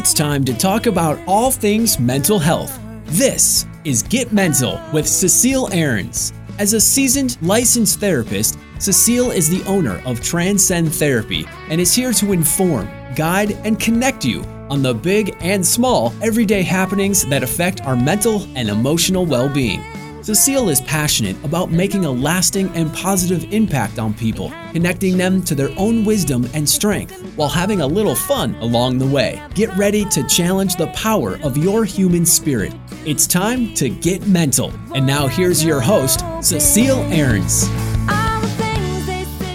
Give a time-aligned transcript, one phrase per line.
[0.00, 2.80] It's time to talk about all things mental health.
[3.04, 6.32] This is Get Mental with Cecile Ahrens.
[6.58, 12.14] As a seasoned licensed therapist, Cecile is the owner of Transcend Therapy and is here
[12.14, 17.82] to inform, guide, and connect you on the big and small everyday happenings that affect
[17.82, 19.82] our mental and emotional well being.
[20.22, 25.54] Cecile is passionate about making a lasting and positive impact on people, connecting them to
[25.54, 29.42] their own wisdom and strength while having a little fun along the way.
[29.54, 32.74] Get ready to challenge the power of your human spirit.
[33.06, 34.72] It's time to get mental.
[34.94, 37.66] And now here's your host, Cecile Ahrens.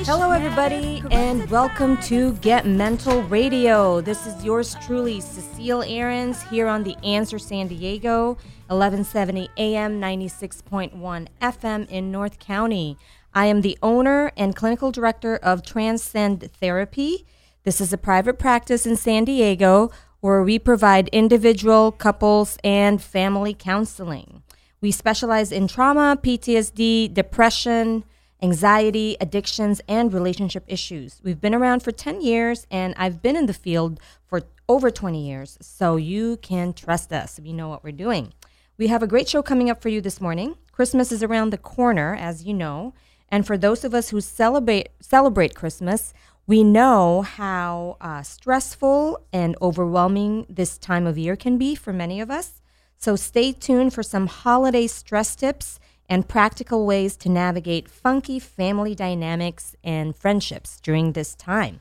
[0.08, 4.02] Hello, everybody, and welcome to Get Mental Radio.
[4.02, 8.38] This is yours truly, Cecile Ahrens, here on The Answer San Diego.
[8.68, 12.98] 1170 AM, 96.1 FM in North County.
[13.34, 17.26] I am the owner and clinical director of Transcend Therapy.
[17.64, 23.54] This is a private practice in San Diego where we provide individual, couples, and family
[23.54, 24.42] counseling.
[24.82, 28.06] We specialize in trauma, PTSD, depression,
[28.42, 31.22] anxiety, addictions, and relationship issues.
[31.24, 35.26] We've been around for 10 years, and I've been in the field for over 20
[35.26, 37.40] years, so you can trust us.
[37.42, 38.34] We know what we're doing.
[38.78, 40.56] We have a great show coming up for you this morning.
[40.72, 42.94] Christmas is around the corner, as you know.
[43.30, 46.14] And for those of us who celebrate, celebrate Christmas,
[46.48, 52.22] we know how uh, stressful and overwhelming this time of year can be for many
[52.22, 52.62] of us.
[52.98, 58.96] So stay tuned for some holiday stress tips and practical ways to navigate funky family
[58.96, 61.80] dynamics and friendships during this time.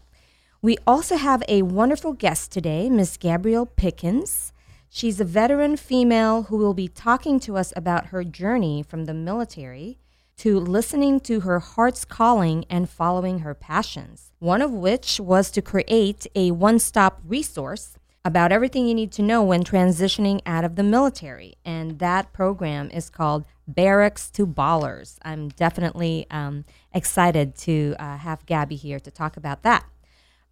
[0.63, 4.53] We also have a wonderful guest today, Miss Gabrielle Pickens.
[4.89, 9.13] She's a veteran female who will be talking to us about her journey from the
[9.13, 9.99] military
[10.39, 14.33] to listening to her heart's calling and following her passions.
[14.39, 19.23] One of which was to create a one stop resource about everything you need to
[19.23, 21.55] know when transitioning out of the military.
[21.65, 25.19] And that program is called Barracks to Ballers.
[25.23, 29.85] I'm definitely um, excited to uh, have Gabby here to talk about that.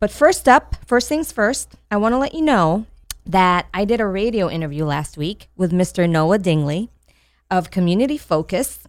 [0.00, 2.86] But first up, first things first, I want to let you know
[3.24, 6.08] that I did a radio interview last week with Mr.
[6.08, 6.90] Noah Dingley
[7.50, 8.80] of Community Focus.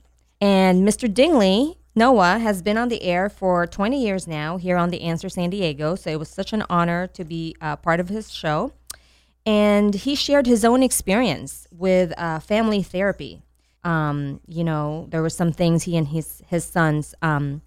[0.42, 1.14] And Mr.
[1.14, 5.30] Dingley, Noah, has been on the air for 20 years now here on The Answer
[5.30, 5.96] San Diego.
[5.96, 8.74] So it was such an honor to be uh, part of his show.
[9.46, 13.42] And he shared his own experience with uh, family therapy.
[13.84, 17.62] Um, you know, there were some things he and his, his sons um,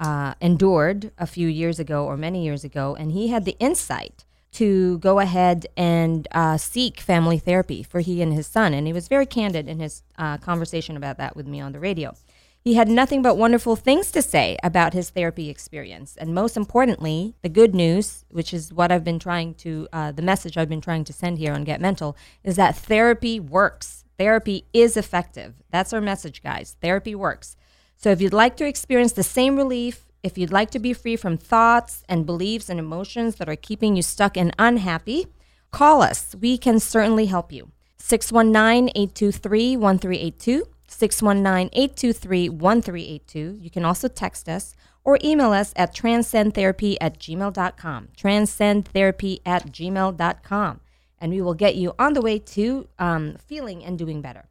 [0.00, 2.96] uh, endured a few years ago or many years ago.
[2.98, 8.22] And he had the insight to go ahead and uh, seek family therapy for he
[8.22, 8.72] and his son.
[8.72, 11.80] And he was very candid in his uh, conversation about that with me on the
[11.80, 12.14] radio.
[12.60, 16.16] He had nothing but wonderful things to say about his therapy experience.
[16.16, 20.22] And most importantly, the good news, which is what I've been trying to, uh, the
[20.22, 23.97] message I've been trying to send here on Get Mental, is that therapy works.
[24.18, 25.54] Therapy is effective.
[25.70, 26.76] That's our message, guys.
[26.82, 27.56] Therapy works.
[27.96, 31.16] So if you'd like to experience the same relief, if you'd like to be free
[31.16, 35.26] from thoughts and beliefs and emotions that are keeping you stuck and unhappy,
[35.70, 36.34] call us.
[36.40, 37.70] We can certainly help you.
[37.98, 40.64] 619 823 1382.
[40.88, 43.58] 619 823 1382.
[43.60, 44.74] You can also text us
[45.04, 48.08] or email us at transcendtherapy at gmail.com.
[48.16, 50.80] Transcendtherapy at gmail.com.
[51.20, 54.46] And we will get you on the way to um, feeling and doing better.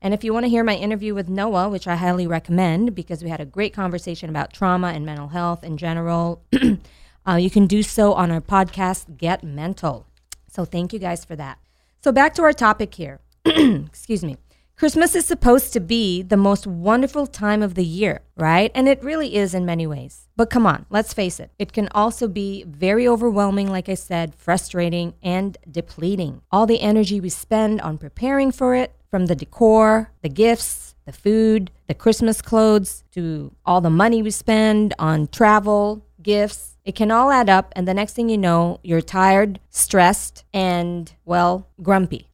[0.00, 3.24] And if you want to hear my interview with Noah, which I highly recommend because
[3.24, 6.42] we had a great conversation about trauma and mental health in general,
[7.26, 10.06] uh, you can do so on our podcast, Get Mental.
[10.46, 11.58] So thank you guys for that.
[12.02, 13.20] So back to our topic here.
[13.46, 14.36] Excuse me.
[14.76, 18.72] Christmas is supposed to be the most wonderful time of the year, right?
[18.74, 20.26] And it really is in many ways.
[20.34, 21.52] But come on, let's face it.
[21.60, 26.42] It can also be very overwhelming, like I said, frustrating and depleting.
[26.50, 31.12] All the energy we spend on preparing for it, from the decor, the gifts, the
[31.12, 36.76] food, the Christmas clothes, to all the money we spend on travel, gifts.
[36.84, 41.12] It can all add up, and the next thing you know, you're tired, stressed, and,
[41.24, 42.28] well, grumpy.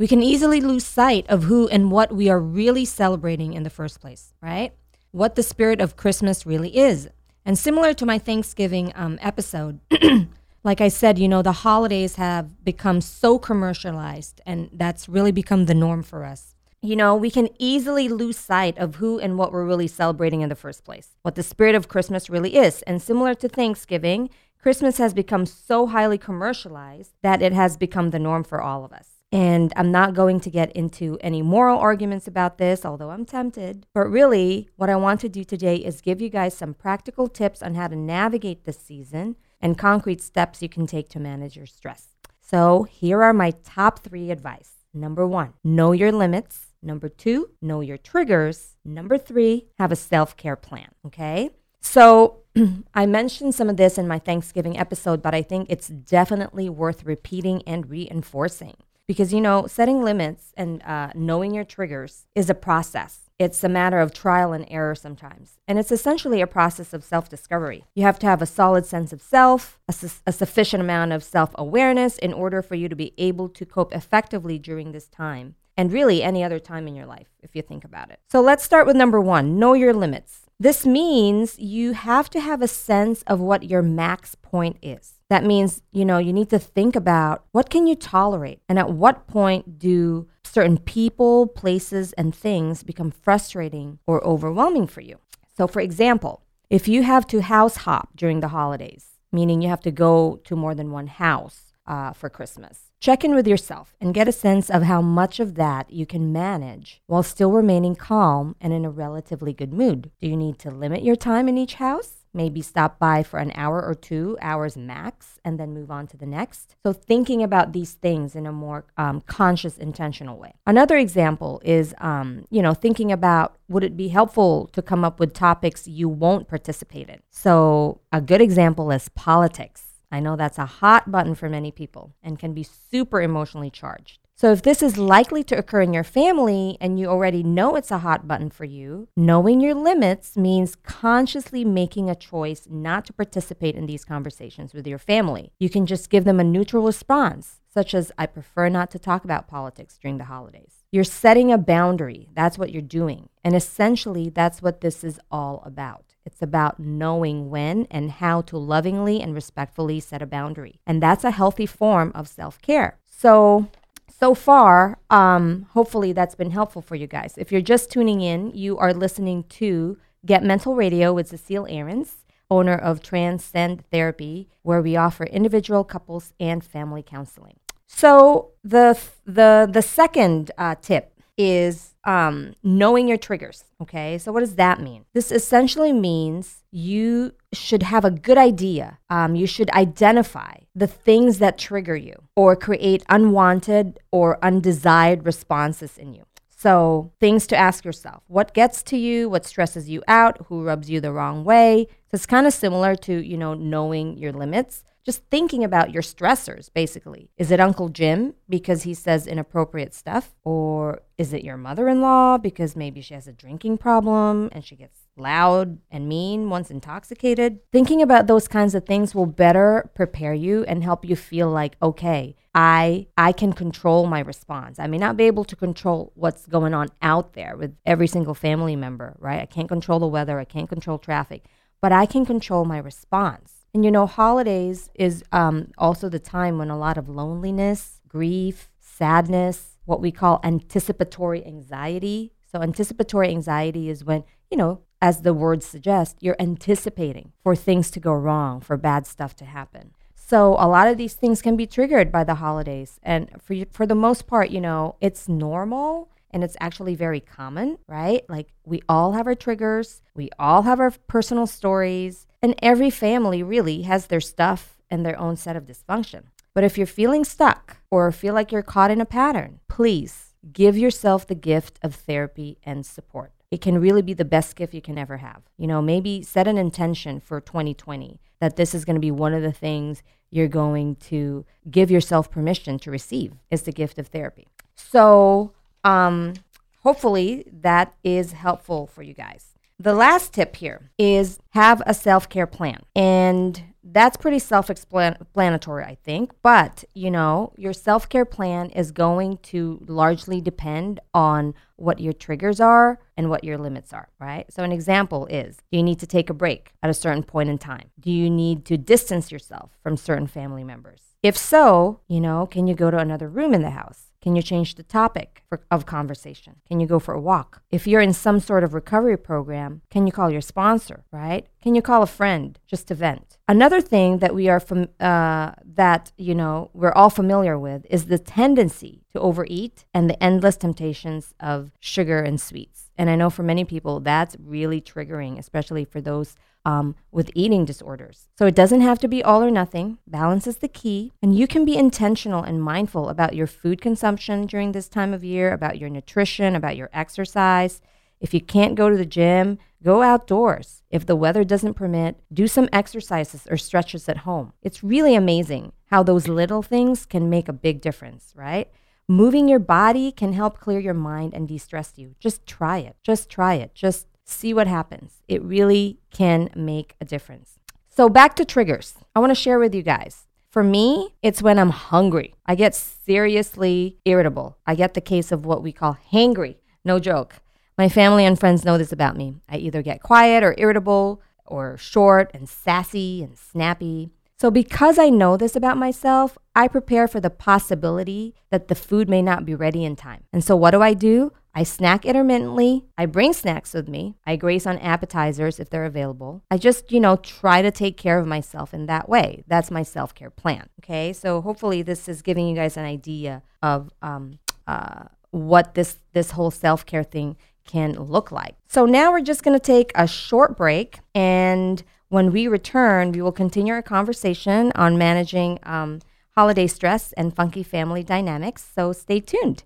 [0.00, 3.68] We can easily lose sight of who and what we are really celebrating in the
[3.68, 4.72] first place, right?
[5.10, 7.10] What the spirit of Christmas really is.
[7.44, 9.78] And similar to my Thanksgiving um, episode,
[10.64, 15.66] like I said, you know, the holidays have become so commercialized, and that's really become
[15.66, 16.54] the norm for us.
[16.80, 20.48] You know, we can easily lose sight of who and what we're really celebrating in
[20.48, 22.80] the first place, what the spirit of Christmas really is.
[22.86, 24.30] And similar to Thanksgiving,
[24.62, 28.94] Christmas has become so highly commercialized that it has become the norm for all of
[28.94, 29.09] us.
[29.32, 33.86] And I'm not going to get into any moral arguments about this, although I'm tempted.
[33.94, 37.62] But really, what I want to do today is give you guys some practical tips
[37.62, 41.66] on how to navigate this season and concrete steps you can take to manage your
[41.66, 42.08] stress.
[42.40, 44.72] So here are my top three advice.
[44.92, 46.72] Number one, know your limits.
[46.82, 48.76] Number two, know your triggers.
[48.84, 50.88] Number three, have a self care plan.
[51.06, 51.50] Okay.
[51.80, 52.40] So
[52.94, 57.04] I mentioned some of this in my Thanksgiving episode, but I think it's definitely worth
[57.04, 58.76] repeating and reinforcing
[59.10, 63.28] because, you know, setting limits and uh, knowing your triggers is a process.
[63.40, 65.58] It's a matter of trial and error sometimes.
[65.66, 67.86] And it's essentially a process of self discovery.
[67.96, 71.24] You have to have a solid sense of self, a, su- a sufficient amount of
[71.24, 75.56] self awareness in order for you to be able to cope effectively during this time
[75.76, 78.20] and really any other time in your life, if you think about it.
[78.28, 80.46] So let's start with number one know your limits.
[80.60, 85.14] This means you have to have a sense of what your max point is.
[85.30, 88.90] That means, you know, you need to think about what can you tolerate and at
[88.90, 95.18] what point do certain people, places and things become frustrating or overwhelming for you.
[95.56, 99.82] So for example, if you have to house hop during the holidays, meaning you have
[99.82, 104.12] to go to more than one house uh, for Christmas, Check in with yourself and
[104.12, 108.54] get a sense of how much of that you can manage while still remaining calm
[108.60, 110.10] and in a relatively good mood.
[110.20, 112.19] Do you need to limit your time in each house?
[112.32, 116.16] Maybe stop by for an hour or two hours max and then move on to
[116.16, 116.76] the next.
[116.84, 120.54] So, thinking about these things in a more um, conscious, intentional way.
[120.66, 125.18] Another example is, um, you know, thinking about would it be helpful to come up
[125.18, 127.20] with topics you won't participate in?
[127.30, 129.84] So, a good example is politics.
[130.12, 134.18] I know that's a hot button for many people and can be super emotionally charged.
[134.40, 137.90] So, if this is likely to occur in your family and you already know it's
[137.90, 143.12] a hot button for you, knowing your limits means consciously making a choice not to
[143.12, 145.52] participate in these conversations with your family.
[145.58, 149.24] You can just give them a neutral response, such as, I prefer not to talk
[149.24, 150.84] about politics during the holidays.
[150.90, 152.30] You're setting a boundary.
[152.32, 153.28] That's what you're doing.
[153.44, 156.14] And essentially, that's what this is all about.
[156.24, 160.80] It's about knowing when and how to lovingly and respectfully set a boundary.
[160.86, 162.96] And that's a healthy form of self care.
[163.06, 163.68] So,
[164.18, 167.34] so far, um, hopefully that's been helpful for you guys.
[167.36, 172.24] If you're just tuning in, you are listening to Get Mental Radio with Cecile Ahrens,
[172.50, 177.56] owner of Transcend Therapy, where we offer individual, couples, and family counseling.
[177.86, 183.64] So the the the second uh, tip is um, knowing your triggers.
[183.80, 185.04] Okay, so what does that mean?
[185.12, 188.98] This essentially means you should have a good idea.
[189.08, 195.98] Um, you should identify the things that trigger you or create unwanted or undesired responses
[195.98, 196.24] in you.
[196.56, 200.90] So, things to ask yourself what gets to you, what stresses you out, who rubs
[200.90, 201.86] you the wrong way.
[202.10, 206.04] So, it's kind of similar to, you know, knowing your limits just thinking about your
[206.04, 207.30] stressors, basically.
[207.36, 210.36] Is it Uncle Jim because he says inappropriate stuff?
[210.44, 214.64] Or is it your mother in law because maybe she has a drinking problem and
[214.64, 217.58] she gets loud and mean once intoxicated?
[217.72, 221.74] Thinking about those kinds of things will better prepare you and help you feel like,
[221.82, 224.78] okay, I I can control my response.
[224.78, 228.34] I may not be able to control what's going on out there with every single
[228.34, 229.40] family member, right?
[229.40, 231.46] I can't control the weather, I can't control traffic,
[231.80, 233.59] but I can control my response.
[233.72, 238.68] And you know, holidays is um, also the time when a lot of loneliness, grief,
[238.78, 242.32] sadness, what we call anticipatory anxiety.
[242.50, 247.90] So, anticipatory anxiety is when, you know, as the word suggests, you're anticipating for things
[247.92, 249.92] to go wrong, for bad stuff to happen.
[250.14, 252.98] So, a lot of these things can be triggered by the holidays.
[253.02, 257.78] And for, for the most part, you know, it's normal and it's actually very common,
[257.86, 258.22] right?
[258.28, 263.42] Like we all have our triggers, we all have our personal stories, and every family
[263.42, 266.24] really has their stuff and their own set of dysfunction.
[266.54, 270.76] But if you're feeling stuck or feel like you're caught in a pattern, please give
[270.76, 273.32] yourself the gift of therapy and support.
[273.50, 275.42] It can really be the best gift you can ever have.
[275.56, 279.34] You know, maybe set an intention for 2020 that this is going to be one
[279.34, 284.08] of the things you're going to give yourself permission to receive is the gift of
[284.08, 284.46] therapy.
[284.76, 285.52] So,
[285.84, 286.34] um,
[286.82, 289.54] hopefully that is helpful for you guys.
[289.78, 292.82] The last tip here is have a self care plan.
[292.94, 296.32] And that's pretty self explanatory, I think.
[296.42, 302.12] But, you know, your self care plan is going to largely depend on what your
[302.12, 304.52] triggers are and what your limits are, right?
[304.52, 307.48] So, an example is do you need to take a break at a certain point
[307.48, 307.90] in time?
[307.98, 311.00] Do you need to distance yourself from certain family members?
[311.22, 314.09] If so, you know, can you go to another room in the house?
[314.22, 316.56] Can you change the topic for, of conversation?
[316.68, 317.62] Can you go for a walk?
[317.70, 321.46] If you're in some sort of recovery program, can you call your sponsor, right?
[321.62, 323.38] Can you call a friend just to vent?
[323.48, 328.06] Another thing that we are fam- uh, that you know we're all familiar with is
[328.06, 332.90] the tendency to overeat and the endless temptations of sugar and sweets.
[332.98, 337.64] And I know for many people that's really triggering, especially for those um, with eating
[337.64, 338.28] disorders.
[338.38, 339.98] So it doesn't have to be all or nothing.
[340.06, 341.12] Balance is the key.
[341.22, 345.24] And you can be intentional and mindful about your food consumption during this time of
[345.24, 347.80] year, about your nutrition, about your exercise.
[348.20, 350.82] If you can't go to the gym, go outdoors.
[350.90, 354.52] If the weather doesn't permit, do some exercises or stretches at home.
[354.62, 358.70] It's really amazing how those little things can make a big difference, right?
[359.08, 362.14] Moving your body can help clear your mind and de stress you.
[362.20, 362.96] Just try it.
[363.02, 363.74] Just try it.
[363.74, 365.22] Just see what happens.
[365.28, 367.58] It really can make a difference.
[367.88, 368.94] So, back to triggers.
[369.14, 370.26] I want to share with you guys.
[370.50, 372.34] For me, it's when I'm hungry.
[372.44, 374.58] I get seriously irritable.
[374.66, 376.56] I get the case of what we call hangry.
[376.84, 377.36] No joke.
[377.78, 379.36] My family and friends know this about me.
[379.48, 384.10] I either get quiet or irritable or short and sassy and snappy.
[384.40, 389.06] So, because I know this about myself, I prepare for the possibility that the food
[389.06, 390.24] may not be ready in time.
[390.32, 391.34] And so, what do I do?
[391.54, 392.86] I snack intermittently.
[392.96, 394.14] I bring snacks with me.
[394.26, 396.42] I grace on appetizers if they're available.
[396.50, 399.44] I just, you know, try to take care of myself in that way.
[399.46, 400.70] That's my self care plan.
[400.82, 401.12] Okay.
[401.12, 406.30] So, hopefully, this is giving you guys an idea of um, uh, what this, this
[406.30, 408.54] whole self care thing can look like.
[408.68, 413.22] So, now we're just going to take a short break and when we return, we
[413.22, 416.00] will continue our conversation on managing um,
[416.34, 419.62] holiday stress and funky family dynamics, so stay tuned.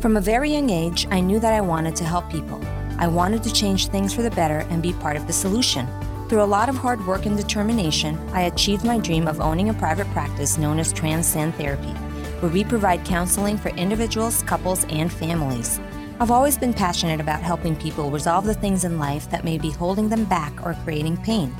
[0.00, 2.60] From a very young age, I knew that I wanted to help people.
[2.98, 5.86] I wanted to change things for the better and be part of the solution.
[6.28, 9.74] Through a lot of hard work and determination, I achieved my dream of owning a
[9.74, 11.92] private practice known as Transcend Therapy,
[12.40, 15.78] where we provide counseling for individuals, couples, and families.
[16.20, 19.70] I've always been passionate about helping people resolve the things in life that may be
[19.70, 21.52] holding them back or creating pain.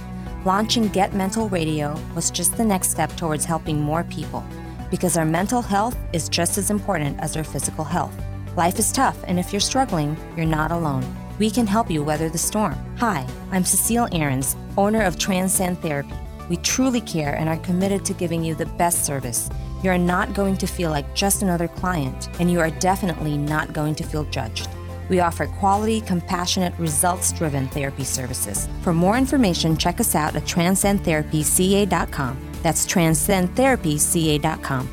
[0.45, 4.45] Launching Get Mental Radio was just the next step towards helping more people
[4.93, 8.15] because our mental health is just as important as our physical health.
[8.57, 11.05] Life is tough, and if you're struggling, you're not alone.
[11.41, 12.77] We can help you weather the storm.
[12.99, 16.15] Hi, I'm Cecile Ahrens, owner of Transcend Therapy.
[16.49, 19.51] We truly care and are committed to giving you the best service
[19.85, 23.73] you are not going to feel like just another client, and you are definitely not
[23.73, 24.69] going to feel judged.
[25.09, 28.69] We offer quality, compassionate, results driven therapy services.
[28.83, 32.51] For more information, check us out at transcendtherapyca.com.
[32.63, 34.89] That's transcendtherapyca.com.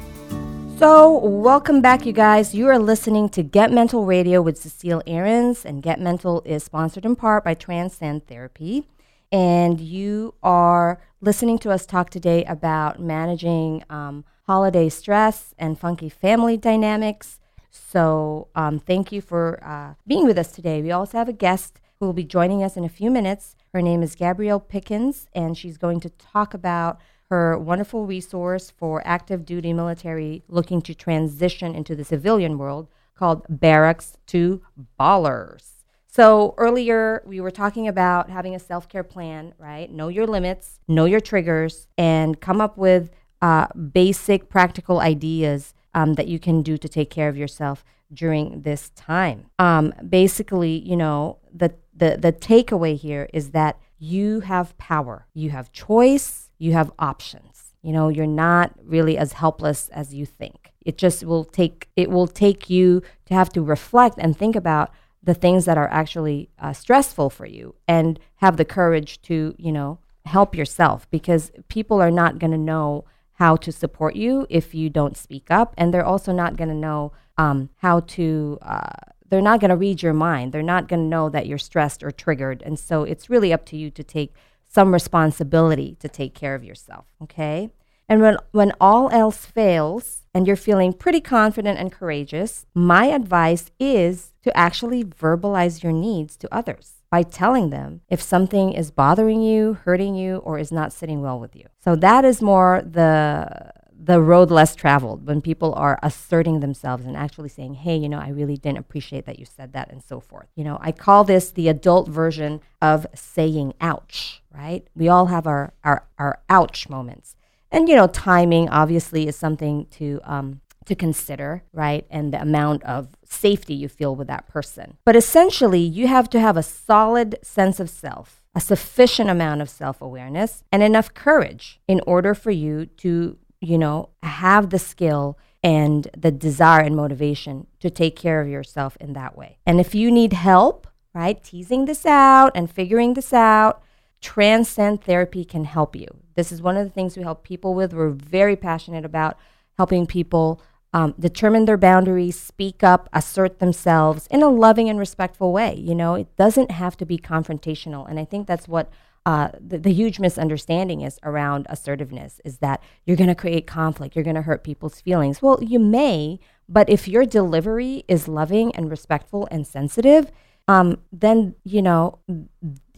[0.77, 2.55] So, welcome back, you guys.
[2.55, 7.05] You are listening to Get Mental Radio with Cecile Ahrens, and Get Mental is sponsored
[7.05, 8.87] in part by Transcend Therapy.
[9.31, 16.09] And you are listening to us talk today about managing um, holiday stress and funky
[16.09, 17.39] family dynamics.
[17.69, 20.81] So, um, thank you for uh, being with us today.
[20.81, 23.55] We also have a guest who will be joining us in a few minutes.
[23.71, 26.99] Her name is Gabrielle Pickens, and she's going to talk about
[27.29, 33.45] her wonderful resource for active duty military looking to transition into the civilian world called
[33.47, 34.61] Barracks to
[34.99, 35.70] Ballers.
[36.13, 39.89] So earlier we were talking about having a self-care plan, right?
[39.89, 46.15] Know your limits, know your triggers, and come up with uh, basic practical ideas um,
[46.15, 49.45] that you can do to take care of yourself during this time.
[49.57, 55.51] Um, basically, you know, the, the, the takeaway here is that you have power, you
[55.51, 57.73] have choice, you have options.
[57.81, 60.73] You know, you're not really as helpless as you think.
[60.81, 64.91] It just will take it will take you to have to reflect and think about
[65.23, 69.71] the things that are actually uh, stressful for you and have the courage to, you
[69.71, 74.73] know, help yourself because people are not going to know how to support you if
[74.75, 75.73] you don't speak up.
[75.77, 78.89] And they're also not going to know um, how to, uh,
[79.29, 80.51] they're not going to read your mind.
[80.51, 82.61] They're not going to know that you're stressed or triggered.
[82.63, 84.35] And so it's really up to you to take
[84.67, 87.05] some responsibility to take care of yourself.
[87.21, 87.69] Okay.
[88.11, 93.71] And when, when all else fails and you're feeling pretty confident and courageous, my advice
[93.79, 99.41] is to actually verbalize your needs to others by telling them if something is bothering
[99.41, 101.67] you, hurting you, or is not sitting well with you.
[101.79, 103.71] So that is more the
[104.03, 108.19] the road less traveled when people are asserting themselves and actually saying, "Hey, you know,
[108.19, 110.47] I really didn't appreciate that you said that," and so forth.
[110.55, 114.85] You know, I call this the adult version of saying "ouch." Right?
[114.95, 117.35] We all have our our our ouch moments,
[117.71, 122.05] and you know, timing obviously is something to um, to consider, right?
[122.09, 124.97] And the amount of safety you feel with that person.
[125.05, 129.69] But essentially, you have to have a solid sense of self, a sufficient amount of
[129.69, 135.37] self awareness, and enough courage in order for you to, you know, have the skill
[135.63, 139.59] and the desire and motivation to take care of yourself in that way.
[139.65, 143.83] And if you need help, right, teasing this out and figuring this out,
[144.21, 146.07] Transcend Therapy can help you.
[146.35, 147.93] This is one of the things we help people with.
[147.93, 149.37] We're very passionate about
[149.77, 150.61] helping people
[150.93, 155.73] um, determine their boundaries, speak up, assert themselves in a loving and respectful way.
[155.75, 158.09] You know, it doesn't have to be confrontational.
[158.09, 158.91] And I think that's what
[159.25, 164.15] uh, the, the, huge misunderstanding is around assertiveness is that you're going to create conflict,
[164.15, 165.43] you're going to hurt people's feelings.
[165.43, 170.31] Well, you may, but if your delivery is loving and respectful and sensitive,
[170.67, 172.17] um, then you know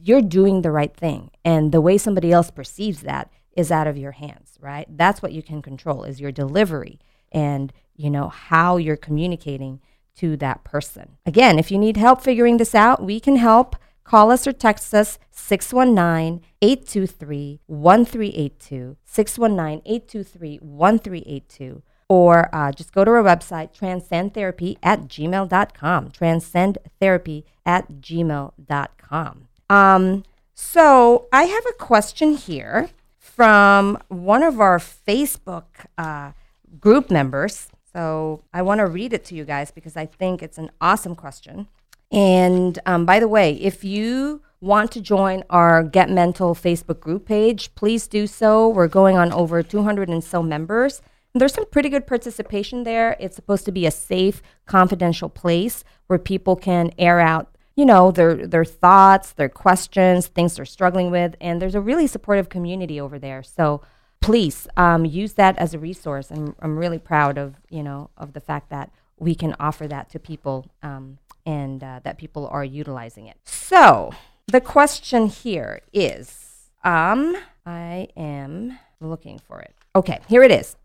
[0.04, 3.98] you're doing the right thing, and the way somebody else perceives that is out of
[3.98, 4.86] your hands, right?
[4.90, 7.00] That's what you can control is your delivery
[7.32, 9.80] and you know how you're communicating
[10.18, 11.18] to that person.
[11.26, 13.76] Again, if you need help figuring this out, we can help.
[14.04, 23.06] Call us or text us 619 823 1382, 619 823 1382, or uh, just go
[23.06, 26.10] to our website, transcendtherapy at gmail.com.
[26.10, 29.48] Transcendtherapy at gmail.com.
[29.74, 35.63] Um, so I have a question here from one of our Facebook
[35.98, 36.34] uh,
[36.80, 37.70] group members.
[37.92, 41.15] So I want to read it to you guys because I think it's an awesome
[41.15, 41.68] question.
[42.12, 47.25] And um, by the way, if you want to join our Get Mental Facebook group
[47.25, 48.70] page, please do so.
[48.70, 51.01] We're going on over 200 and so members.
[51.34, 53.18] And There's some pretty good participation there.
[53.20, 58.12] It's supposed to be a safe, confidential place where people can air out you know
[58.12, 63.00] their their thoughts their questions things they're struggling with and there's a really supportive community
[63.00, 63.82] over there so
[64.22, 68.34] please um, use that as a resource and I'm really proud of you know of
[68.34, 72.63] the fact that we can offer that to people um, and uh, that people are
[72.63, 73.38] utilizing it.
[73.46, 74.12] So
[74.48, 79.74] the question here is um, I am looking for it.
[79.96, 80.75] Okay, here it is.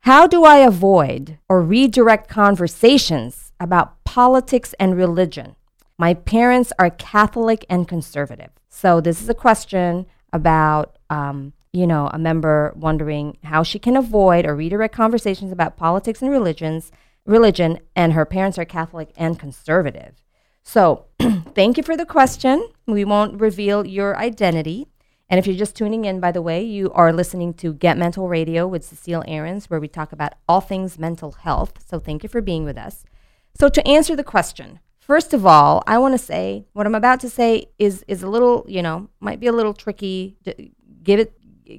[0.00, 5.56] How do I avoid or redirect conversations about politics and religion?
[6.00, 8.48] My parents are Catholic and conservative.
[8.70, 13.98] So this is a question about, um, you know, a member wondering how she can
[13.98, 16.90] avoid or redirect conversations about politics and religions
[17.26, 20.14] religion, and her parents are Catholic and conservative.
[20.62, 21.04] So,
[21.54, 22.66] thank you for the question.
[22.86, 24.88] We won't reveal your identity.
[25.28, 28.26] And if you're just tuning in, by the way, you are listening to Get Mental
[28.26, 31.84] Radio with Cecile Ahrens, where we talk about all things mental health.
[31.86, 33.04] So, thank you for being with us.
[33.60, 37.20] So, to answer the question, first of all, I want to say what I'm about
[37.20, 40.36] to say is is a little, you know, might be a little tricky.
[41.02, 41.32] Give it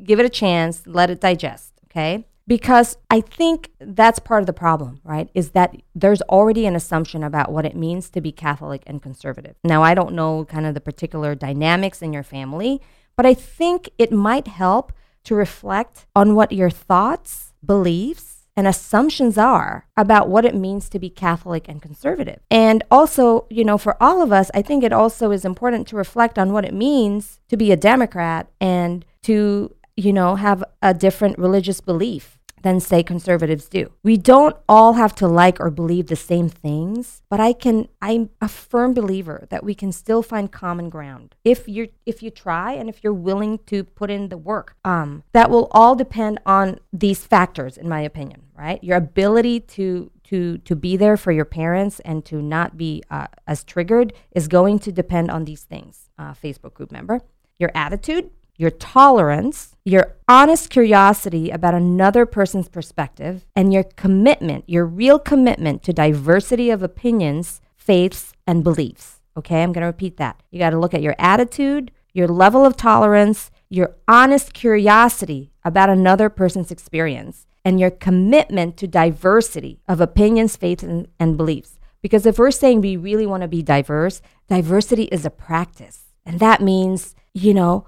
[0.04, 1.74] give it a chance, let it digest.
[1.86, 5.30] Okay because I think that's part of the problem, right?
[5.34, 9.56] Is that there's already an assumption about what it means to be Catholic and conservative.
[9.64, 12.82] Now, I don't know kind of the particular dynamics in your family,
[13.16, 14.92] but I think it might help
[15.26, 18.31] to reflect on what your thoughts, beliefs,
[18.62, 22.42] and assumptions are about what it means to be Catholic and conservative.
[22.52, 25.96] And also, you know, for all of us, I think it also is important to
[25.96, 30.94] reflect on what it means to be a Democrat and to, you know, have a
[30.94, 33.92] different religious belief than, say, conservatives do.
[34.04, 38.30] We don't all have to like or believe the same things, but I can, I'm
[38.40, 42.74] a firm believer that we can still find common ground if you're, if you try
[42.74, 44.76] and if you're willing to put in the work.
[44.86, 48.84] Um, that will all depend on these factors, in my opinion, right?
[48.84, 53.28] Your ability to to to be there for your parents and to not be uh,
[53.48, 56.10] as triggered is going to depend on these things.
[56.18, 57.20] Uh, Facebook group member,
[57.60, 58.30] your attitude,
[58.62, 65.82] your tolerance, your honest curiosity about another person's perspective, and your commitment, your real commitment
[65.82, 69.20] to diversity of opinions, faiths, and beliefs.
[69.36, 70.44] Okay, I'm going to repeat that.
[70.52, 75.90] You got to look at your attitude, your level of tolerance, your honest curiosity about
[75.90, 81.80] another person's experience, and your commitment to diversity of opinions, faiths, and, and beliefs.
[82.04, 86.04] Because if we're saying we really want to be diverse, diversity is a practice.
[86.28, 87.88] And that means, you know,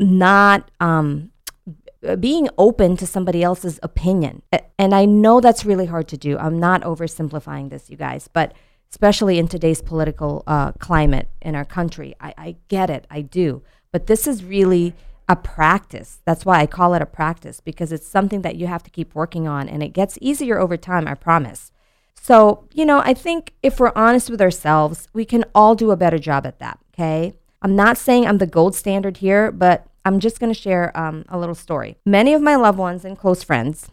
[0.00, 1.30] not um,
[2.18, 4.42] being open to somebody else's opinion.
[4.78, 6.38] And I know that's really hard to do.
[6.38, 8.54] I'm not oversimplifying this, you guys, but
[8.90, 13.06] especially in today's political uh, climate in our country, I, I get it.
[13.10, 13.62] I do.
[13.92, 14.94] But this is really
[15.28, 16.20] a practice.
[16.24, 19.14] That's why I call it a practice because it's something that you have to keep
[19.14, 21.70] working on and it gets easier over time, I promise.
[22.14, 25.96] So, you know, I think if we're honest with ourselves, we can all do a
[25.96, 27.34] better job at that, okay?
[27.62, 31.24] I'm not saying I'm the gold standard here, but I'm just going to share um,
[31.28, 31.96] a little story.
[32.04, 33.88] Many of my loved ones and close friends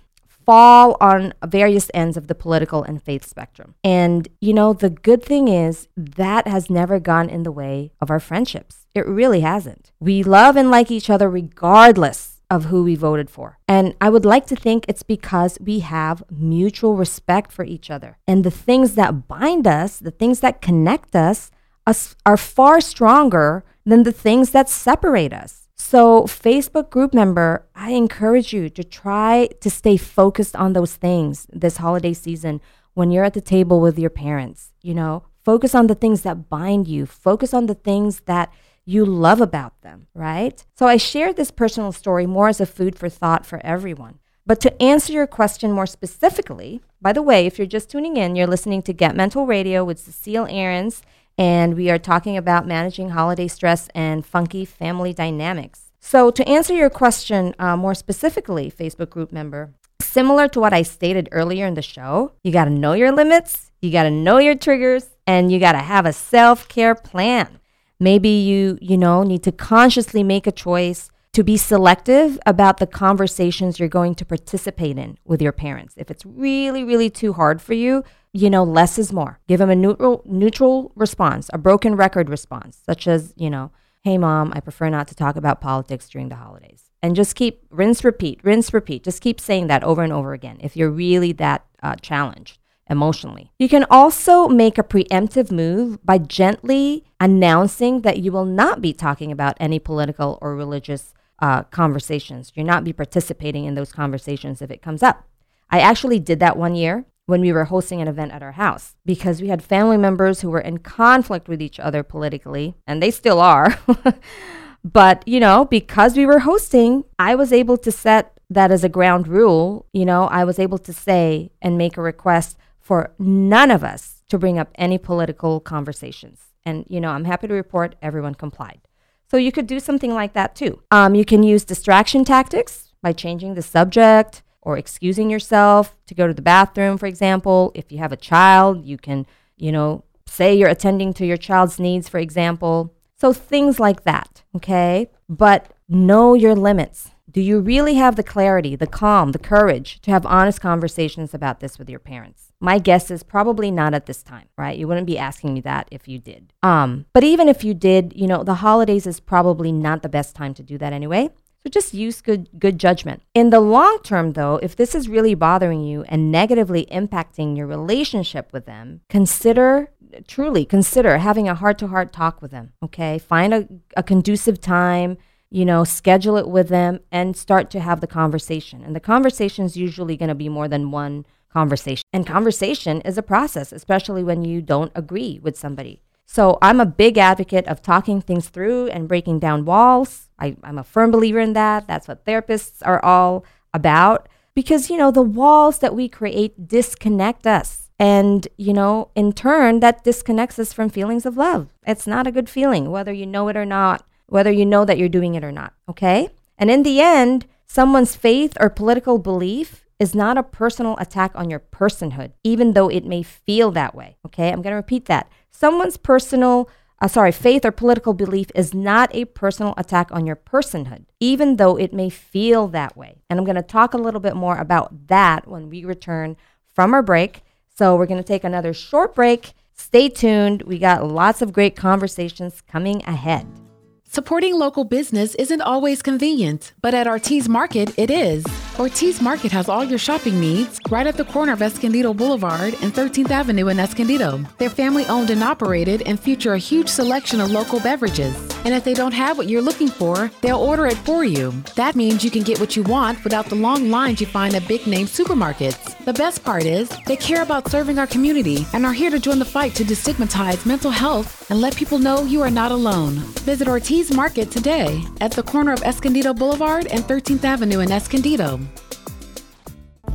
[0.47, 3.75] fall on various ends of the political and faith spectrum.
[3.83, 8.09] And, you know, the good thing is that has never gone in the way of
[8.09, 8.87] our friendships.
[8.95, 9.91] It really hasn't.
[9.99, 13.59] We love and like each other regardless of who we voted for.
[13.67, 18.17] And I would like to think it's because we have mutual respect for each other.
[18.25, 21.51] And the things that bind us, the things that connect us,
[21.85, 25.66] us are far stronger than the things that separate us.
[25.89, 31.47] So, Facebook group member, I encourage you to try to stay focused on those things
[31.49, 32.59] this holiday season
[32.93, 34.73] when you're at the table with your parents.
[34.81, 38.51] You know, focus on the things that bind you, focus on the things that
[38.83, 40.61] you love about them, right?
[40.75, 44.19] So, I shared this personal story more as a food for thought for everyone.
[44.45, 48.35] But to answer your question more specifically, by the way, if you're just tuning in,
[48.35, 51.01] you're listening to Get Mental Radio with Cecile Ahrens
[51.37, 55.91] and we are talking about managing holiday stress and funky family dynamics.
[55.99, 60.81] So, to answer your question uh, more specifically, Facebook group member, similar to what I
[60.81, 64.37] stated earlier in the show, you got to know your limits, you got to know
[64.37, 67.59] your triggers, and you got to have a self care plan.
[67.99, 72.87] Maybe you, you know, need to consciously make a choice to be selective about the
[72.87, 75.93] conversations you're going to participate in with your parents.
[75.95, 79.39] If it's really, really too hard for you, you know, less is more.
[79.47, 83.69] Give them a neutral neutral response, a broken record response, such as, you know,
[84.01, 86.89] hey mom, I prefer not to talk about politics during the holidays.
[87.03, 89.03] And just keep rinse, repeat, rinse, repeat.
[89.03, 92.57] Just keep saying that over and over again if you're really that uh, challenged
[92.89, 93.51] emotionally.
[93.59, 98.91] You can also make a preemptive move by gently announcing that you will not be
[98.91, 102.51] talking about any political or religious uh, conversations.
[102.55, 105.27] You're not be participating in those conversations if it comes up.
[105.69, 108.95] I actually did that one year when we were hosting an event at our house
[109.05, 113.11] because we had family members who were in conflict with each other politically, and they
[113.11, 113.77] still are.
[114.83, 118.89] but, you know, because we were hosting, I was able to set that as a
[118.89, 119.85] ground rule.
[119.91, 124.23] You know, I was able to say and make a request for none of us
[124.29, 126.39] to bring up any political conversations.
[126.65, 128.86] And, you know, I'm happy to report everyone complied.
[129.29, 130.81] So you could do something like that too.
[130.91, 136.27] Um, you can use distraction tactics by changing the subject or excusing yourself to go
[136.27, 137.71] to the bathroom, for example.
[137.75, 139.25] If you have a child, you can,
[139.57, 142.93] you know, say you're attending to your child's needs, for example.
[143.15, 145.09] So things like that, okay?
[145.27, 147.11] But know your limits.
[147.29, 151.59] Do you really have the clarity, the calm, the courage to have honest conversations about
[151.59, 152.46] this with your parents?
[152.59, 154.77] My guess is probably not at this time, right?
[154.77, 156.53] You wouldn't be asking me that if you did.
[156.63, 160.35] Um, but even if you did, you know, the holidays is probably not the best
[160.35, 161.29] time to do that anyway.
[161.63, 163.23] So just use good good judgment.
[163.33, 167.67] In the long term though, if this is really bothering you and negatively impacting your
[167.67, 169.91] relationship with them, consider
[170.27, 173.19] truly consider having a heart-to-heart talk with them, okay?
[173.19, 175.17] Find a, a conducive time
[175.49, 178.83] you know, schedule it with them and start to have the conversation.
[178.83, 181.25] And the conversation is usually going to be more than one
[181.57, 182.03] conversation.
[182.13, 186.01] And conversation is a process, especially when you don't agree with somebody.
[186.25, 190.29] So I'm a big advocate of talking things through and breaking down walls.
[190.37, 191.87] I, I'm a firm believer in that.
[191.87, 194.29] That's what therapists are all about.
[194.53, 197.89] Because, you know, the walls that we create disconnect us.
[197.99, 201.69] And, you know, in turn, that disconnects us from feelings of love.
[201.87, 204.97] It's not a good feeling, whether you know it or not whether you know that
[204.97, 205.73] you're doing it or not.
[205.89, 206.29] Okay?
[206.57, 211.49] And in the end, someone's faith or political belief is not a personal attack on
[211.49, 214.17] your personhood, even though it may feel that way.
[214.25, 214.49] Okay?
[214.49, 215.29] I'm going to repeat that.
[215.49, 216.69] Someone's personal,
[217.01, 221.55] uh, sorry, faith or political belief is not a personal attack on your personhood, even
[221.55, 223.23] though it may feel that way.
[223.29, 226.37] And I'm going to talk a little bit more about that when we return
[226.73, 227.41] from our break.
[227.75, 229.53] So we're going to take another short break.
[229.73, 230.63] Stay tuned.
[230.63, 233.66] We got lots of great conversations coming ahead.
[234.09, 238.45] Supporting local business isn't always convenient, but at Ortiz Market, it is.
[238.79, 242.93] Ortiz Market has all your shopping needs right at the corner of Escondido Boulevard and
[242.93, 244.39] 13th Avenue in Escondido.
[244.59, 248.33] They're family owned and operated and feature a huge selection of local beverages.
[248.63, 251.51] And if they don't have what you're looking for, they'll order it for you.
[251.75, 254.67] That means you can get what you want without the long lines you find at
[254.67, 255.95] big name supermarkets.
[256.05, 259.39] The best part is, they care about serving our community and are here to join
[259.39, 263.15] the fight to destigmatize mental health and let people know you are not alone.
[263.43, 268.59] Visit Ortiz Market today at the corner of Escondido Boulevard and 13th Avenue in Escondido.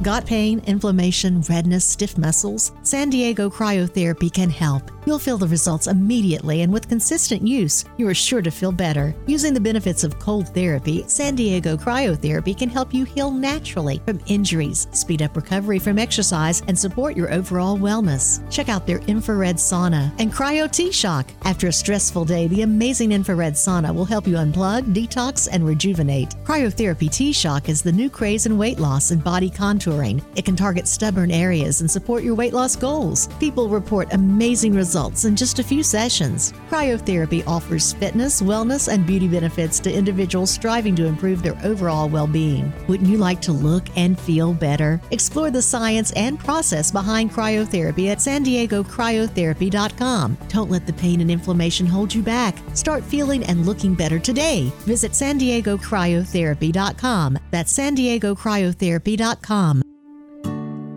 [0.03, 2.73] Got pain, inflammation, redness, stiff muscles?
[2.83, 4.91] San Diego Cryotherapy can help.
[5.07, 9.15] You'll feel the results immediately, and with consistent use, you are sure to feel better.
[9.27, 14.21] Using the benefits of cold therapy, San Diego Cryotherapy can help you heal naturally from
[14.27, 18.49] injuries, speed up recovery from exercise, and support your overall wellness.
[18.51, 21.31] Check out their infrared sauna and Cryo T Shock.
[21.43, 26.31] After a stressful day, the amazing infrared sauna will help you unplug, detox, and rejuvenate.
[26.45, 30.23] Cryotherapy T Shock is the new craze in weight loss and body contour contouring.
[30.37, 33.29] It can target stubborn areas and support your weight loss goals.
[33.39, 36.53] People report amazing results in just a few sessions.
[36.71, 42.27] Cryotherapy offers fitness, wellness, and beauty benefits to individuals striving to improve their overall well
[42.27, 42.73] being.
[42.89, 45.01] Wouldn't you like to look and feel better?
[45.11, 50.39] Explore the science and process behind cryotherapy at san diego cryotherapy.com.
[50.49, 52.57] Don't let the pain and inflammation hold you back.
[52.75, 54.73] Start feeling and looking better today.
[54.81, 57.39] Visit san diego cryotherapy.com.
[57.51, 59.82] That's san diego cryotherapy.com.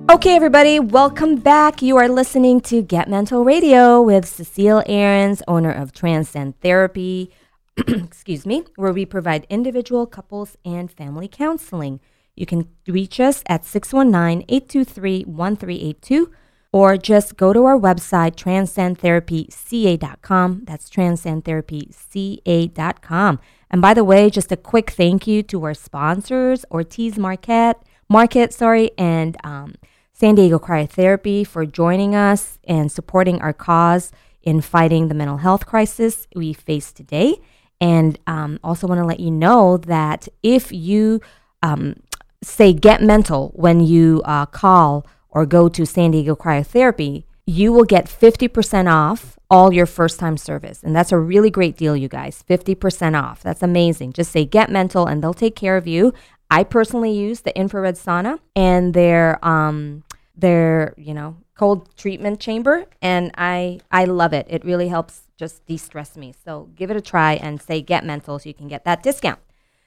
[0.08, 1.82] Okay, everybody, welcome back.
[1.82, 7.32] You are listening to Get Mental Radio with Cecile Ahrens, owner of Transcend Therapy.
[7.78, 12.02] Excuse me, where we provide individual, couples, and family counseling.
[12.36, 16.32] You can reach us at 619 823 1382
[16.72, 20.62] or just go to our website, transcendtherapyca.com.
[20.66, 23.40] That's transcendtherapyca.com.
[23.72, 28.54] And by the way, just a quick thank you to our sponsors, Ortiz Market, Market,
[28.54, 29.74] sorry, and um,
[30.18, 35.66] San Diego Cryotherapy for joining us and supporting our cause in fighting the mental health
[35.66, 37.36] crisis we face today.
[37.82, 41.20] And um, also want to let you know that if you
[41.62, 41.98] um,
[42.42, 47.84] say get mental when you uh, call or go to San Diego Cryotherapy, you will
[47.84, 50.82] get 50% off all your first time service.
[50.82, 52.42] And that's a really great deal, you guys.
[52.50, 53.44] 50% off.
[53.44, 54.14] That's amazing.
[54.14, 56.14] Just say get mental and they'll take care of you.
[56.50, 60.05] I personally use the infrared sauna and their um
[60.38, 64.46] their, you know, cold treatment chamber and I I love it.
[64.50, 66.34] It really helps just de-stress me.
[66.44, 69.40] So give it a try and say get mental so you can get that discount.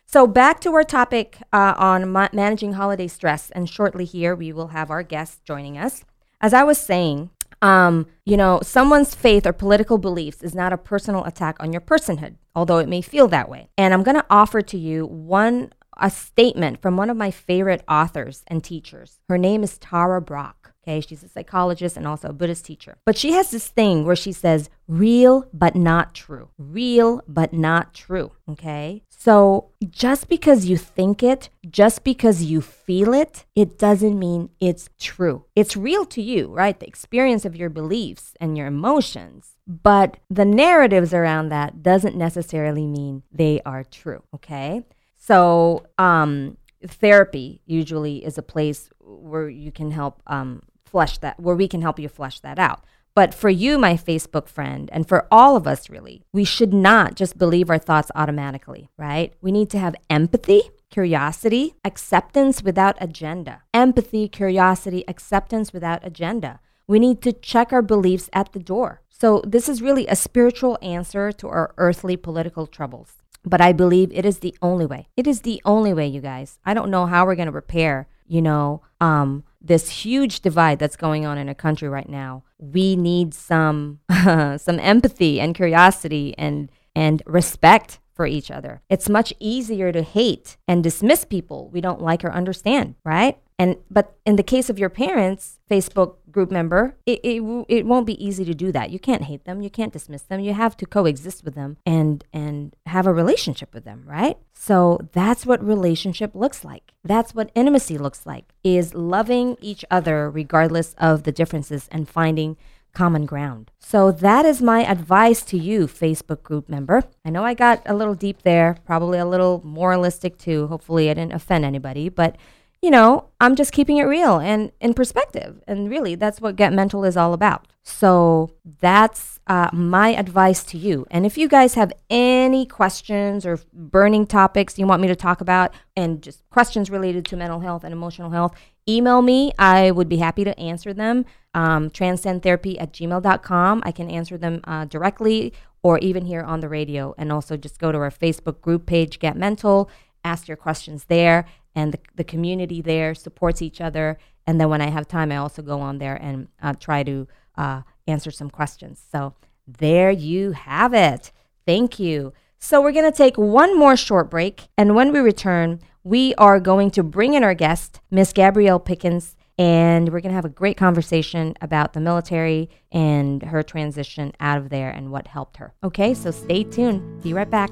[0.07, 4.55] So back to our topic uh, on ma- managing holiday stress, and shortly here we
[4.55, 6.03] will have our guest joining us.
[6.41, 7.29] As I was saying,
[7.61, 11.83] um, you know, someone's faith or political beliefs is not a personal attack on your
[11.83, 13.69] personhood, although it may feel that way.
[13.77, 17.83] And I'm going to offer to you one a statement from one of my favorite
[17.89, 19.21] authors and teachers.
[19.29, 20.55] Her name is Tara Brach.
[20.89, 22.97] Okay, she's a psychologist and also a Buddhist teacher.
[23.05, 26.49] But she has this thing where she says, real but not true.
[26.57, 28.33] Real but not true.
[28.49, 34.49] Okay, so just because you think it, just because you feel it, it doesn't mean
[34.61, 35.45] it's true.
[35.55, 36.81] It's real to you, right?
[36.81, 39.57] The experience of your beliefs and your emotions.
[39.67, 44.23] But the narratives around that doesn't necessarily mean they are true.
[44.35, 44.85] Okay,
[45.29, 51.55] so um, therapy usually is a place where you can help um, flesh that, where
[51.55, 52.83] we can help you flesh that out.
[53.15, 57.15] But for you, my Facebook friend, and for all of us really, we should not
[57.15, 59.35] just believe our thoughts automatically, right?
[59.43, 63.61] We need to have empathy, curiosity, acceptance without agenda.
[63.75, 66.61] Empathy, curiosity, acceptance without agenda.
[66.87, 69.03] We need to check our beliefs at the door.
[69.11, 73.17] So, this is really a spiritual answer to our earthly political troubles.
[73.49, 75.09] But I believe it is the only way.
[75.17, 76.59] It is the only way, you guys.
[76.65, 80.97] I don't know how we're going to repair, you know, um, this huge divide that's
[80.97, 82.45] going on in a country right now.
[82.59, 88.83] We need some some empathy and curiosity and and respect for each other.
[88.91, 93.39] It's much easier to hate and dismiss people we don't like or understand, right?
[93.61, 98.07] And but in the case of your parents, Facebook group member, it, it it won't
[98.07, 98.91] be easy to do that.
[98.91, 100.41] You can't hate them, you can't dismiss them.
[100.41, 104.37] You have to coexist with them and and have a relationship with them, right?
[104.53, 106.95] So that's what relationship looks like.
[107.05, 108.53] That's what intimacy looks like.
[108.65, 112.57] Is loving each other regardless of the differences and finding
[112.93, 113.71] common ground.
[113.79, 117.05] So that is my advice to you, Facebook group member.
[117.25, 120.67] I know I got a little deep there, probably a little moralistic too.
[120.67, 122.37] Hopefully I didn't offend anybody, but
[122.81, 125.61] you know, I'm just keeping it real and in perspective.
[125.67, 127.67] And really, that's what Get Mental is all about.
[127.83, 131.07] So that's uh, my advice to you.
[131.11, 135.41] And if you guys have any questions or burning topics you want me to talk
[135.41, 138.55] about, and just questions related to mental health and emotional health,
[138.89, 139.53] email me.
[139.59, 141.25] I would be happy to answer them.
[141.55, 143.83] Um, transcendtherapy at gmail.com.
[143.85, 147.15] I can answer them uh, directly or even here on the radio.
[147.19, 149.91] And also just go to our Facebook group page, Get Mental,
[150.25, 151.47] ask your questions there
[151.79, 154.19] and the, the community there supports each other.
[154.49, 157.29] And then when I have time, I also go on there and uh, try to
[157.57, 159.01] uh, answer some questions.
[159.13, 159.35] So
[159.67, 161.31] there you have it.
[161.67, 162.33] Thank you.
[162.59, 164.67] So we're going to take one more short break.
[164.77, 169.37] And when we return, we are going to bring in our guest, Miss Gabrielle Pickens,
[169.57, 174.59] and we're going to have a great conversation about the military and her transition out
[174.59, 175.75] of there and what helped her.
[175.85, 177.23] Okay, so stay tuned.
[177.23, 177.71] Be right back.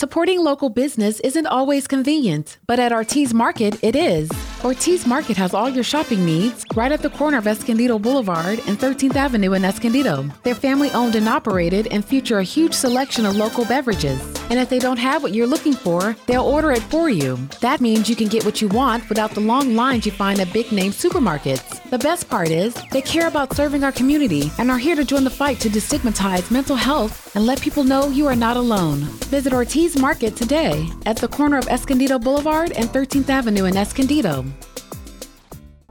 [0.00, 4.30] Supporting local business isn't always convenient, but at Ortiz Market, it is.
[4.64, 8.76] Ortiz Market has all your shopping needs right at the corner of Escondido Boulevard and
[8.76, 10.28] 13th Avenue in Escondido.
[10.42, 14.20] They're family owned and operated and feature a huge selection of local beverages.
[14.50, 17.36] And if they don't have what you're looking for, they'll order it for you.
[17.60, 20.52] That means you can get what you want without the long lines you find at
[20.52, 21.88] big name supermarkets.
[21.90, 25.22] The best part is, they care about serving our community and are here to join
[25.22, 28.98] the fight to destigmatize mental health and let people know you are not alone.
[29.30, 34.44] Visit Ortiz Market today at the corner of Escondido Boulevard and 13th Avenue in Escondido.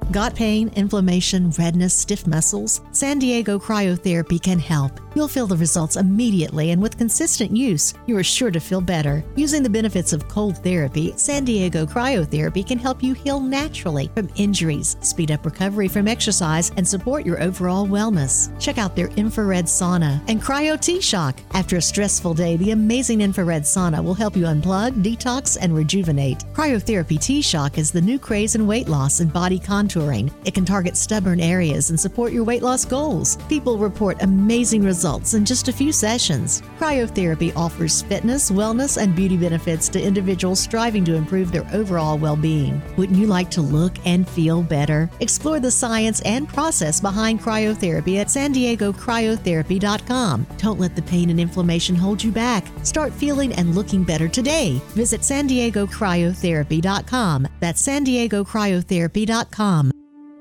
[0.09, 2.79] Got pain, inflammation, redness, stiff muscles?
[2.93, 5.01] San Diego Cryotherapy can help.
[5.15, 9.25] You'll feel the results immediately, and with consistent use, you are sure to feel better.
[9.35, 14.29] Using the benefits of cold therapy, San Diego Cryotherapy can help you heal naturally from
[14.35, 18.57] injuries, speed up recovery from exercise, and support your overall wellness.
[18.61, 21.37] Check out their infrared sauna and Cryo T Shock.
[21.51, 26.45] After a stressful day, the amazing infrared sauna will help you unplug, detox, and rejuvenate.
[26.53, 29.96] Cryotherapy T Shock is the new craze in weight loss and body contouring.
[30.45, 33.37] It can target stubborn areas and support your weight loss goals.
[33.49, 36.61] People report amazing results in just a few sessions.
[36.79, 42.35] Cryotherapy offers fitness, wellness, and beauty benefits to individuals striving to improve their overall well
[42.35, 42.81] being.
[42.97, 45.09] Wouldn't you like to look and feel better?
[45.19, 50.45] Explore the science and process behind cryotherapy at san diego cryotherapy.com.
[50.57, 52.65] Don't let the pain and inflammation hold you back.
[52.83, 54.81] Start feeling and looking better today.
[54.89, 57.47] Visit san diego cryotherapy.com.
[57.59, 59.86] That's san diego cryotherapy.com.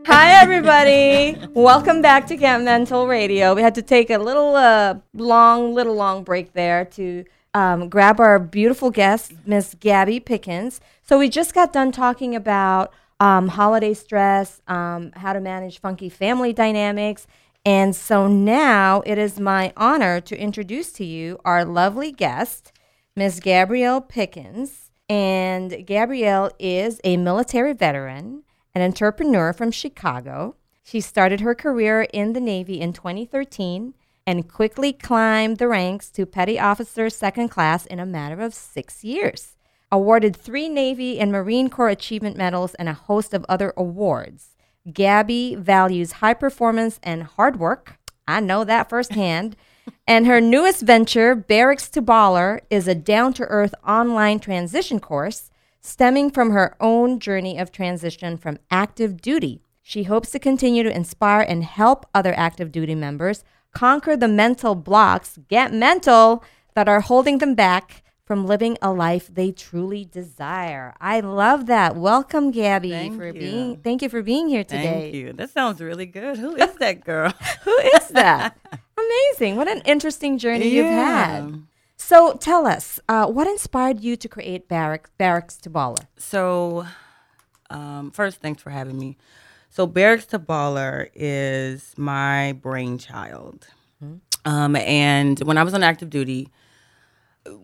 [0.06, 1.36] Hi, everybody.
[1.52, 3.56] Welcome back to Get Mental Radio.
[3.56, 8.20] We had to take a little uh, long, little long break there to um, grab
[8.20, 10.80] our beautiful guest, Miss Gabby Pickens.
[11.02, 16.08] So we just got done talking about um, holiday stress, um, how to manage funky
[16.08, 17.26] family dynamics.
[17.64, 22.70] And so now it is my honor to introduce to you our lovely guest,
[23.16, 24.92] Miss Gabrielle Pickens.
[25.08, 28.44] And Gabrielle is a military veteran
[28.76, 30.54] an entrepreneur from Chicago.
[30.82, 33.94] She started her career in the Navy in 2013
[34.26, 39.02] and quickly climbed the ranks to petty officer second class in a matter of six
[39.02, 39.56] years.
[39.90, 44.50] Awarded three Navy and Marine Corps Achievement Medals and a host of other awards.
[44.92, 47.96] Gabby values high performance and hard work.
[48.28, 49.56] I know that firsthand.
[50.06, 55.50] and her newest venture, Barracks to Baller, is a down to earth online transition course
[55.86, 59.62] stemming from her own journey of transition from active duty.
[59.82, 64.74] She hopes to continue to inspire and help other active duty members conquer the mental
[64.74, 66.42] blocks, get mental,
[66.74, 70.92] that are holding them back from living a life they truly desire.
[71.00, 71.94] I love that.
[71.94, 73.32] Welcome, Gabby, thank for you.
[73.32, 73.76] being.
[73.76, 74.82] Thank you for being here today.
[74.82, 75.32] Thank you.
[75.32, 76.36] That sounds really good.
[76.36, 77.32] Who is that girl?
[77.62, 78.58] Who is that?
[78.98, 79.56] Amazing.
[79.56, 81.62] What an interesting journey you've had.
[81.96, 86.06] So tell us, uh, what inspired you to create Barracks, Barracks to Baller?
[86.18, 86.86] So,
[87.70, 89.16] um, first, thanks for having me.
[89.70, 93.66] So, Barracks to Baller is my brainchild.
[94.44, 96.48] Um, and when I was on active duty,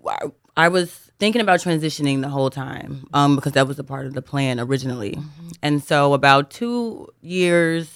[0.08, 0.18] I,
[0.56, 4.14] I was thinking about transitioning the whole time um, because that was a part of
[4.14, 5.16] the plan originally.
[5.62, 7.88] And so, about two years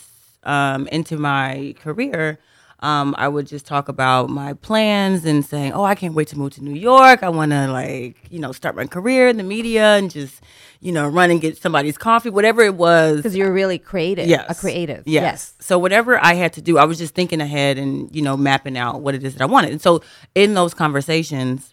[0.45, 2.39] um, into my career,
[2.81, 6.39] um, I would just talk about my plans and saying, "Oh, I can't wait to
[6.39, 7.23] move to New York.
[7.23, 10.43] I want to like, you know, start my career in the media and just,
[10.81, 14.27] you know, run and get somebody's coffee, whatever it was." Because you're really creative.
[14.27, 14.45] Yes.
[14.51, 15.05] A creative.
[15.07, 15.55] Yes.
[15.59, 18.77] So whatever I had to do, I was just thinking ahead and, you know, mapping
[18.77, 19.71] out what it is that I wanted.
[19.71, 20.03] And so
[20.35, 21.73] in those conversations,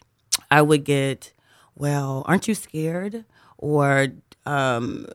[0.50, 1.32] I would get,
[1.74, 3.24] well, aren't you scared?
[3.58, 4.08] Or
[4.46, 5.06] um,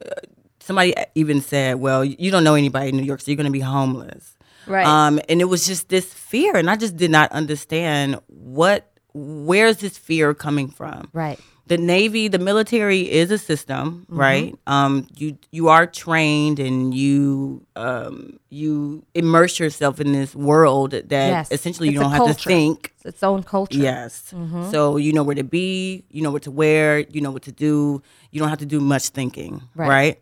[0.60, 3.52] somebody even said, well, you don't know anybody in New York, so you're going to
[3.52, 4.38] be homeless.
[4.68, 4.86] Right.
[4.86, 6.56] Um, and it was just this fear.
[6.56, 11.10] And I just did not understand what, where's this fear coming from?
[11.14, 11.40] Right.
[11.68, 14.20] the Navy, the military is a system, Mm-hmm.
[14.20, 14.56] right?
[14.66, 21.12] Um, you you are trained and you um, you immerse yourself in this world that
[21.12, 21.52] Yes.
[21.52, 22.92] essentially It's you don't have to think.
[22.96, 23.78] It's its own culture.
[23.78, 24.34] Yes.
[24.36, 24.72] Mm-hmm.
[24.72, 27.52] So you know where to be, you know what to wear, you know what to
[27.52, 28.02] do.
[28.32, 29.90] You don't have to do much thinking, Right.
[29.90, 30.18] right?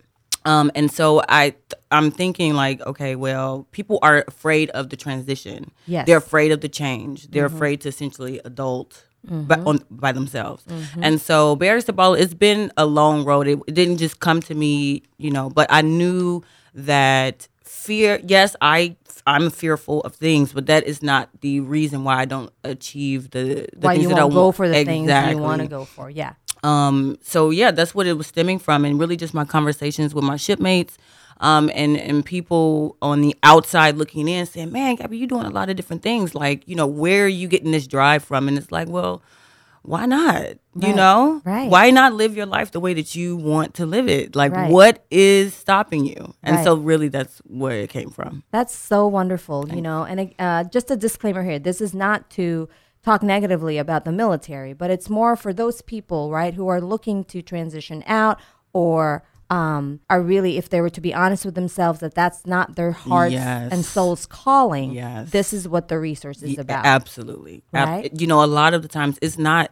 [0.47, 1.55] Um, and so I
[1.91, 5.71] I'm thinking like, okay, well, people are afraid of the transition.
[5.85, 6.05] Yes.
[6.07, 7.17] They're afraid of the change.
[7.31, 7.55] They're Mm-hmm.
[7.57, 8.91] afraid to essentially adult
[9.49, 10.63] by, on, by themselves.
[11.01, 13.45] And so Barracks to Ball, it's been a long road.
[13.47, 18.55] It, it didn't just come to me, you know, but I knew that fear, yes,
[18.61, 23.31] I I'm fearful of things, but that is not the reason why I don't achieve
[23.31, 24.55] the, the Why things you that I go want.
[24.55, 26.09] for the things you want to go for.
[26.09, 26.33] Yeah.
[26.63, 30.23] Um, so yeah, that's what it was stemming from, and really just my conversations with
[30.23, 30.97] my shipmates,
[31.39, 35.51] um, and and people on the outside looking in, saying, "Man, Gabby, you're doing a
[35.51, 36.33] lot of different things.
[36.35, 39.21] Like, you know, where are you getting this drive from?" And it's like, well,
[39.83, 40.57] why not?
[40.79, 41.69] You know, right.
[41.69, 44.35] Why not live your life the way that you want to live it?
[44.35, 44.69] Like, Right.
[44.69, 46.35] what is stopping you?
[46.43, 46.63] And Right.
[46.63, 48.43] so, really, that's where it came from.
[48.51, 50.03] That's so wonderful, you know.
[50.03, 52.67] And uh, just a disclaimer here: this is not to
[53.07, 57.23] talk negatively about the military, but it's more for those people, right, who are looking
[57.31, 58.37] to transition out
[58.73, 62.75] or um, are really, if they were to be honest with themselves, that that's not
[62.75, 63.71] their hearts Yes.
[63.71, 64.91] and soul's calling.
[64.91, 65.29] Yes.
[65.31, 66.85] This is what the resource is Yeah, about.
[66.85, 67.63] Absolutely.
[67.73, 68.11] Ab- Right?
[68.19, 69.71] you know, a lot of the times it's not.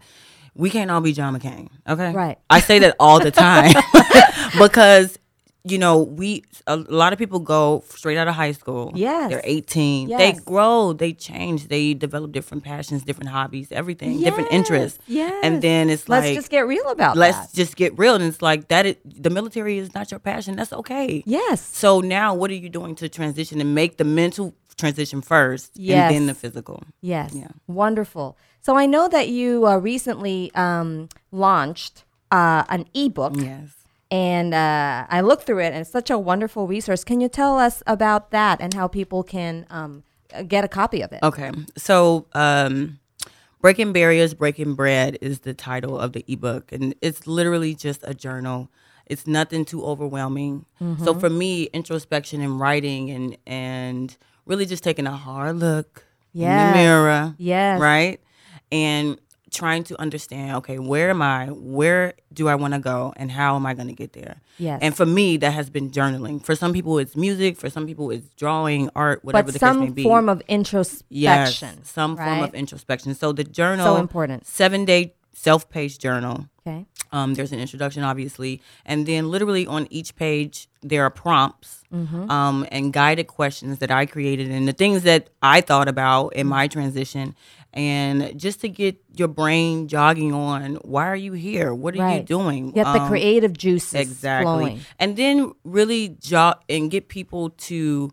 [0.56, 1.68] We can't all be John McCain.
[1.90, 2.14] Okay.
[2.14, 2.38] Right.
[2.50, 3.74] I say that all the time
[4.58, 5.20] because
[5.66, 8.91] you know we a lot of people go straight out of high school.
[8.95, 9.30] Yes.
[9.32, 10.09] They're 18.
[10.09, 10.20] Yes.
[10.20, 10.93] They grow.
[10.93, 11.68] They change.
[11.68, 14.99] They develop different passions, different hobbies, everything, different interests.
[15.07, 15.34] yes.
[15.43, 17.53] And then it's Let's like just get real about let's that.
[17.53, 18.16] just get real.
[18.16, 18.86] And it's like that.
[18.86, 20.55] It, the military is not your passion.
[20.55, 21.24] That's okay.
[21.26, 21.61] Yes.
[21.61, 25.95] So now, what are you doing to transition and make the mental transition first, Yes.
[25.95, 26.84] and then the physical?
[27.01, 27.34] Yes.
[27.34, 27.47] Yeah.
[27.68, 28.38] Wonderful.
[28.61, 33.36] So I know that you uh, recently um, launched uh, an ebook.
[33.38, 33.70] Yes.
[34.16, 37.03] And uh, I looked through it, and it's such a wonderful resource.
[37.03, 40.03] Can you tell us about that and how people can um,
[40.47, 41.20] get a copy of it?
[41.22, 41.51] Okay.
[41.76, 42.99] So, um,
[43.61, 46.72] Breaking Barriers, Breaking Bread is the title of the ebook.
[46.72, 48.70] And it's literally just a journal.
[49.07, 50.66] It's nothing too overwhelming.
[51.03, 56.41] So for me, introspection and writing and and really just taking a hard look in
[56.41, 57.36] the mirror.
[57.38, 57.82] Yes.
[57.82, 58.22] Right?
[58.72, 59.20] And
[59.56, 61.47] trying to understand, okay, where am I?
[61.47, 63.14] Where do I want to go?
[63.16, 64.36] And how am I going to get there?
[64.58, 64.80] Yes.
[64.82, 66.43] And for me, that has been journaling.
[66.43, 67.58] For some people, it's music.
[67.58, 70.03] For some people, it's drawing, art, whatever but the case may be.
[70.03, 71.84] form of Yes, introspection.
[71.84, 73.16] some form of introspection.
[73.16, 74.45] So the journal, So important.
[74.45, 76.47] seven day self paced journal.
[76.68, 76.86] Okay.
[77.12, 82.30] Um, there's an introduction, obviously, and then literally on each page there are prompts Mm-hmm.
[82.30, 86.41] um, and guided questions that I created and the things that I thought about in
[86.41, 86.49] Mm-hmm.
[86.49, 87.36] my transition,
[87.76, 90.76] and just to get your brain jogging on.
[90.76, 91.74] Why are you here?
[91.74, 92.72] What are you doing?
[92.72, 94.80] Get the Um, creative juices exactly flowing.
[94.98, 98.12] and then really jog and get people to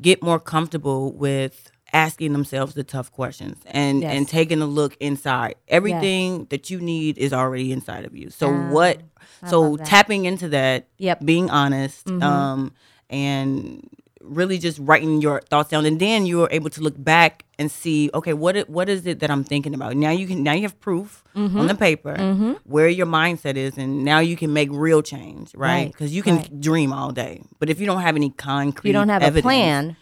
[0.00, 4.14] get more comfortable with asking themselves the tough questions and Yes.
[4.14, 8.48] and taking a look inside everything that you need is already inside of you so
[8.50, 9.00] Ah, what
[9.46, 11.16] so tapping into that Yep.
[11.18, 11.26] Mm-hmm.
[11.26, 12.72] being honest um
[13.08, 13.88] and
[14.20, 18.10] really just writing your thoughts down and then you're able to look back and see
[18.14, 20.62] okay what it, what is it that i'm thinking about now you can now you
[20.62, 21.56] have proof Mm-hmm.
[21.56, 22.16] on the paper
[22.64, 26.22] where your mindset is and now you can make real change right Right, because you
[26.24, 26.60] can right.
[26.60, 29.46] dream all day but if you don't have any concrete You don't have evidence, a
[29.46, 29.96] plan.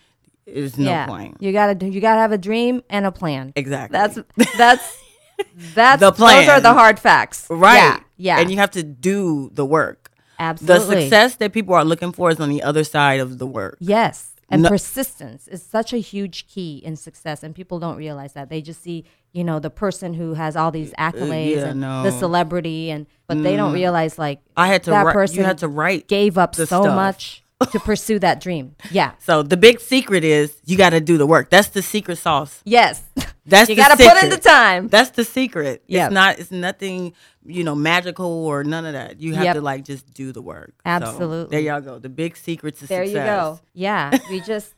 [0.47, 1.07] there's no yeah.
[1.07, 1.87] point You gotta.
[1.87, 3.53] You gotta have a dream and a plan.
[3.55, 4.19] exactly That's
[4.57, 4.99] that's
[5.75, 6.47] that's The plan.
[6.47, 7.47] Those are the hard facts.
[7.51, 8.01] right Yeah.
[8.17, 8.39] Yeah.
[8.41, 10.06] and you have to do the work
[10.39, 10.95] Absolutely.
[10.97, 13.77] the success that people are looking for is on the other side of the work
[13.81, 14.33] Yes.
[14.49, 18.49] And No- persistence is such a huge key in success, and people don't realize that.
[18.49, 21.81] They just see, you know, the person who has all these accolades Uh, yeah, and
[21.81, 21.87] no.
[21.89, 22.03] Mm.
[22.05, 25.45] the celebrity, and but they don't realize like I had to that write- you person
[25.45, 26.85] had to write gave up so stuff.
[26.95, 28.77] much to pursue that dream.
[28.91, 29.13] Yeah.
[29.19, 31.49] So the big secret is you got to do the work.
[31.51, 32.61] That's the secret sauce.
[32.65, 33.03] Yes.
[33.47, 34.89] That's you got to put in the time.
[34.89, 35.83] That's the secret.
[35.87, 36.07] Yep.
[36.07, 36.39] It's not.
[36.39, 37.15] It's nothing.
[37.49, 39.21] You know, magical or none of that.
[39.21, 39.55] You have Yep.
[39.55, 40.75] to like just do the work.
[40.79, 41.51] So, Absolutely.
[41.57, 41.99] there y'all go.
[41.99, 43.15] The big secret to There success.
[43.15, 43.61] There you go.
[43.73, 44.19] Yeah.
[44.31, 44.75] We just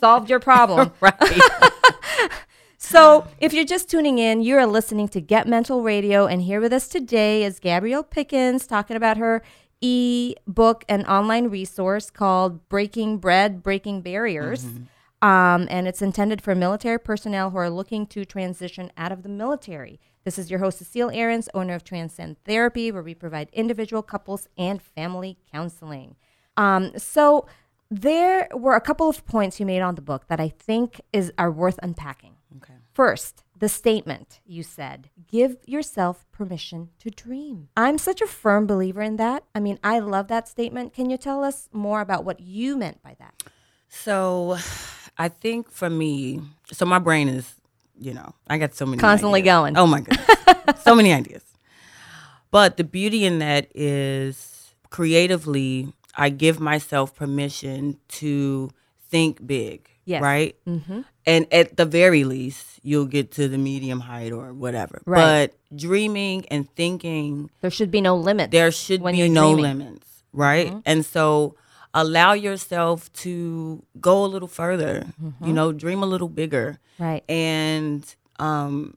[0.00, 0.92] solved your problem.
[1.00, 1.14] Right.
[2.78, 6.60] So, if you're just tuning in, you are listening to Get Mental Radio, and here
[6.60, 9.42] with us today is Gabrielle Pickens talking about her
[9.80, 14.64] e-book and online resource called Breaking Bread, Breaking Barriers.
[15.22, 19.28] Um, and it's intended for military personnel who are looking to transition out of the
[19.28, 19.98] military.
[20.24, 24.48] This is your host, Cecile Ahrens, owner of Transcend Therapy, where we provide individual, couples,
[24.58, 26.16] and family counseling.
[26.56, 27.46] Um, so,
[27.90, 31.32] there were a couple of points you made on the book that I think is
[31.38, 32.34] are worth unpacking.
[32.56, 32.74] okay.
[32.92, 37.68] First, the statement you said, give yourself permission to dream.
[37.76, 39.44] I'm such a firm believer in that.
[39.54, 40.92] I mean, I love that statement.
[40.92, 43.42] Can you tell us more about what you meant by that?
[43.88, 44.58] So,
[45.16, 46.40] I think for me,
[46.70, 47.54] so my brain is,
[47.98, 49.54] you know, I got so many Constantly ideas.
[49.54, 49.76] going.
[49.78, 50.26] Oh my goodness,
[50.82, 51.42] so many ideas.
[52.50, 58.70] But the beauty in that is creatively, I give myself permission to
[59.08, 59.88] think big.
[60.06, 60.22] Yes.
[60.22, 60.56] Right.
[60.66, 61.00] Mm-hmm.
[61.26, 65.02] And at the very least, you'll get to the medium height or whatever.
[65.04, 65.50] Right.
[65.50, 68.50] But dreaming and thinking There should be no limits.
[68.52, 69.78] there should be no dreaming.
[69.78, 70.72] limits, right?
[70.86, 71.56] And so
[71.92, 75.04] allow yourself to go a little further,
[75.44, 76.78] you know, dream a little bigger.
[76.98, 77.24] Right.
[77.28, 78.02] And
[78.38, 78.96] um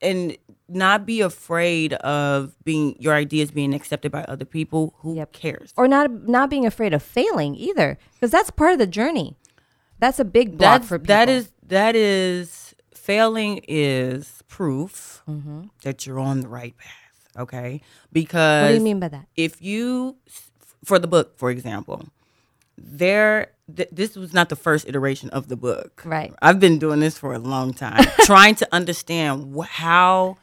[0.00, 0.36] and
[0.68, 5.32] not be afraid of being your ideas being accepted by other people who Yep.
[5.32, 5.72] cares.
[5.76, 9.34] Or not not being afraid of failing either, because that's part of the journey.
[10.00, 11.14] That's a big block That's, for people.
[11.14, 15.62] that is that is failing is proof Mm-hmm.
[15.82, 17.80] that you're on the right path, okay?
[18.12, 19.26] Because What do you mean by that?
[19.36, 20.16] if you
[20.84, 22.04] for the book for example
[22.76, 26.02] there th- this was not the first iteration of the book.
[26.04, 26.32] Right.
[26.40, 30.36] I've been doing this for a long time, trying to understand wh- how,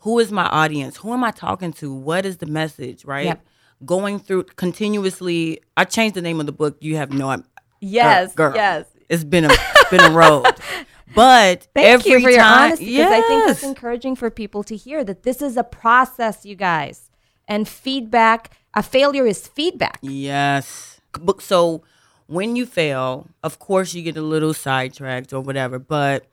[0.00, 0.96] who is my audience?
[0.96, 1.94] Who am I talking to?
[1.94, 3.04] What is the message?
[3.04, 3.26] Right.
[3.26, 3.46] Yep.
[3.84, 5.60] Going through continuously.
[5.76, 6.76] I changed the name of the book.
[6.80, 7.42] You have no.
[7.80, 8.86] Yes, girl, yes.
[9.08, 9.50] It's been a
[9.90, 10.44] been a road,
[11.14, 13.62] but Thank every you for your time, honesty because I think Yes.
[13.62, 17.10] encouraging for people to hear that this is a process, you guys.
[17.48, 19.98] And feedback, a failure is feedback.
[20.02, 21.00] Yes.
[21.38, 21.82] So
[22.26, 26.26] when you fail, of course you get a little sidetracked or whatever, but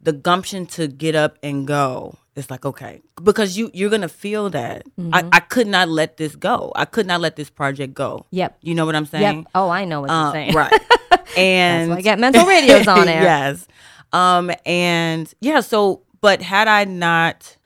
[0.00, 4.48] the gumption to get up and go it's like okay because you you're gonna feel
[4.50, 5.14] that Mm-hmm.
[5.14, 8.58] I, I could not let this go i could not let this project go Yep.
[8.62, 9.46] you know what i'm saying Yep.
[9.54, 10.54] Oh, I know what Uh, you're saying.
[10.54, 10.72] right
[11.36, 13.22] and I get mental radios on air.
[13.22, 13.66] yes
[14.12, 17.56] um and yeah so but had i not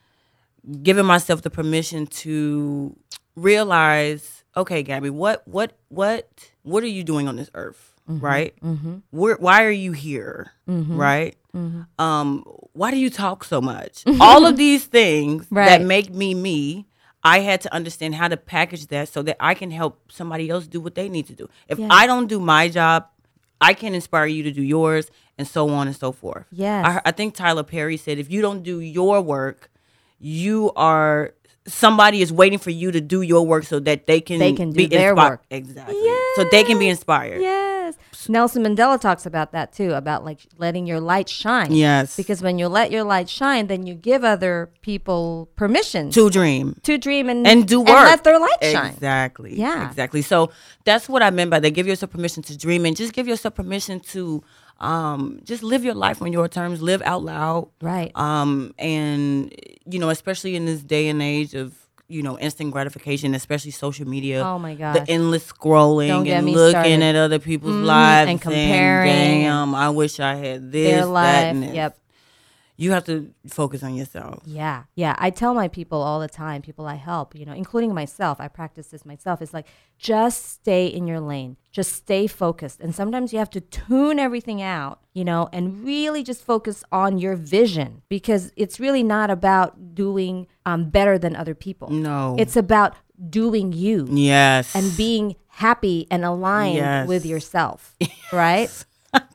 [0.81, 2.95] given myself the permission to
[3.35, 8.25] realize okay gabby what what what what are you doing on this earth Mm-hmm.
[8.25, 8.53] right
[9.11, 11.81] Where, why are you here right Mm-hmm.
[11.97, 12.43] um
[12.73, 15.65] why do you talk so much all of these things Right.
[15.69, 16.85] that make me me
[17.23, 20.67] i had to understand how to package that so that i can help somebody else
[20.67, 21.87] do what they need to do if Yeah.
[21.89, 23.07] i don't do my job
[23.59, 26.85] i can inspire you to do yours and so on and so forth Yes.
[26.85, 29.71] I, I think tyler perry said if you don't do your work
[30.19, 31.33] you are
[31.67, 34.71] somebody is waiting for you to do your work so that they can They can
[34.71, 35.43] do be their inspi- work.
[35.49, 35.95] exactly
[36.35, 37.95] so they can be inspired Yes.
[38.29, 41.71] Nelson Mandela talks about that too, about like letting your light shine.
[41.71, 42.17] Yes.
[42.17, 46.75] Because when you let your light shine, then you give other people permission to dream
[46.83, 48.91] to dream and, and do work and let their light shine.
[48.93, 49.55] Exactly.
[49.57, 49.87] Yeah.
[49.87, 50.21] Exactly.
[50.21, 50.51] So
[50.83, 51.71] that's what I meant by that.
[51.71, 54.43] Give yourself permission to dream and just give yourself permission to
[54.79, 57.69] um just live your life on your terms, live out loud.
[57.81, 58.11] Right.
[58.15, 59.53] Um and
[59.85, 61.73] you know, especially in this day and age of
[62.09, 64.41] you know, instant gratification, especially social media.
[64.41, 67.01] Oh my god, The endless scrolling and looking started.
[67.01, 71.01] at other people's Mhm, lives and saying, comparing Damn, I wish I had this, Their
[71.01, 71.55] that, life.
[71.55, 71.75] this.
[71.75, 71.97] Yep.
[72.79, 74.43] You have to focus on yourself.
[74.45, 75.15] Yeah, yeah.
[75.17, 78.47] I tell my people all the time, people I help, you know, including myself, I
[78.47, 79.41] practice this myself.
[79.41, 79.65] It's like
[79.97, 82.79] just stay in your lane, just stay focused.
[82.79, 87.17] And sometimes you have to tune everything out, you know, and really just focus on
[87.17, 91.89] your vision because it's really not about doing um, better than other people.
[91.89, 92.35] No.
[92.37, 92.93] It's about
[93.27, 94.75] doing you Yes.
[94.75, 97.07] and being happy and aligned Yes.
[97.07, 97.95] with yourself,
[98.31, 98.69] right?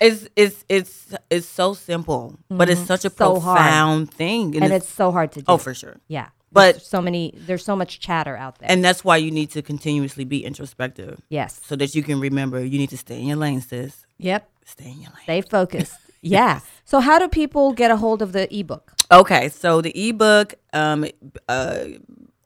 [0.00, 3.16] it's it's it's it's so simple, but it's such a Mm-hmm.
[3.24, 3.58] So hard.
[3.58, 5.44] profound thing, and it's so hard to do.
[5.48, 5.96] oh for sure.
[6.08, 6.28] Yeah.
[6.52, 8.70] But- There's so many, there's so much chatter out there.
[8.70, 11.60] And that's why you need to continuously be introspective, yes.
[11.66, 14.06] so that you can remember you need to stay in your lane, sis.
[14.18, 14.48] Yep.
[14.64, 15.24] Stay in your lane.
[15.24, 15.96] Stay focused.
[16.22, 16.60] yeah.
[16.84, 18.92] So how do people get a hold of the ebook?
[19.10, 21.04] Okay, so the ebook um
[21.48, 21.84] uh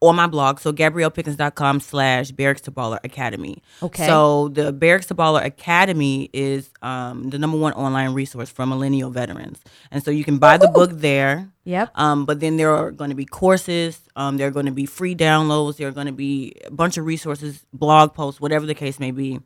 [0.01, 3.63] on my blog, so gabriellepickens.com slash barracks to baller academy.
[3.83, 4.07] Okay.
[4.07, 9.11] So the barracks to baller academy is um the number one online resource for millennial
[9.11, 9.61] veterans.
[9.91, 11.51] And so you can buy the book there.
[11.65, 11.91] Yep.
[11.95, 14.01] Um, but then there are going to be courses.
[14.17, 15.77] Um, there are going to be free downloads.
[15.77, 19.11] There are going to be a bunch of resources, blog posts, whatever the case may
[19.11, 19.41] be,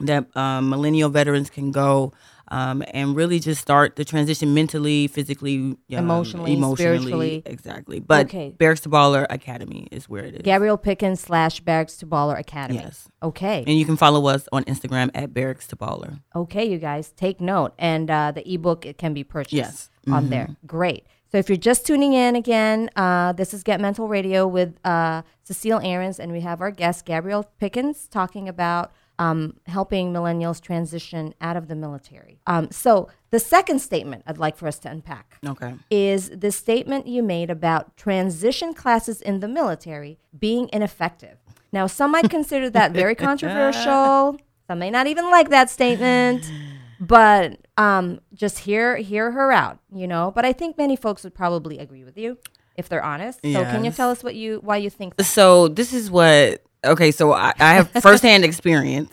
[0.00, 2.12] that um, millennial veterans can go
[2.50, 7.42] um, and really just start the transition mentally, physically, um, Emotionally, spiritually.
[7.46, 8.00] Exactly.
[8.00, 8.54] But Okay.
[8.58, 10.40] Barracks to Baller Academy is where it is.
[10.42, 12.80] Gabrielle Pickens slash Barracks to Baller Academy.
[12.80, 13.08] Yes.
[13.22, 13.64] Okay.
[13.66, 16.20] And you can follow us on Instagram at Barracks to Baller.
[16.34, 17.72] Okay, you guys, take note.
[17.78, 19.90] And uh, the ebook it can be purchased Yes.
[20.02, 20.14] Mm-hmm.
[20.14, 20.56] on there.
[20.66, 21.06] Great.
[21.30, 25.22] So if you're just tuning in again, uh, this is Get Mental Radio with uh,
[25.44, 28.90] Cecile Ahrens, and we have our guest Gabrielle Pickens talking about
[29.20, 32.40] um, helping millennials transition out of the military.
[32.46, 35.74] Um, so the second statement I'd like for us to unpack Okay.
[35.90, 41.36] is the statement you made about transition classes in the military being ineffective.
[41.70, 44.38] Now, some might consider that very controversial.
[44.66, 46.50] Some may not even like that statement,
[46.98, 50.32] but um, just hear hear her out, you know.
[50.34, 52.38] But I think many folks would probably agree with you
[52.76, 53.40] if they're honest.
[53.42, 55.24] So, can you tell us what you why you think that?
[55.24, 56.62] So this is what.
[56.84, 59.12] Okay, so I, I have firsthand experience,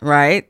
[0.00, 0.48] right?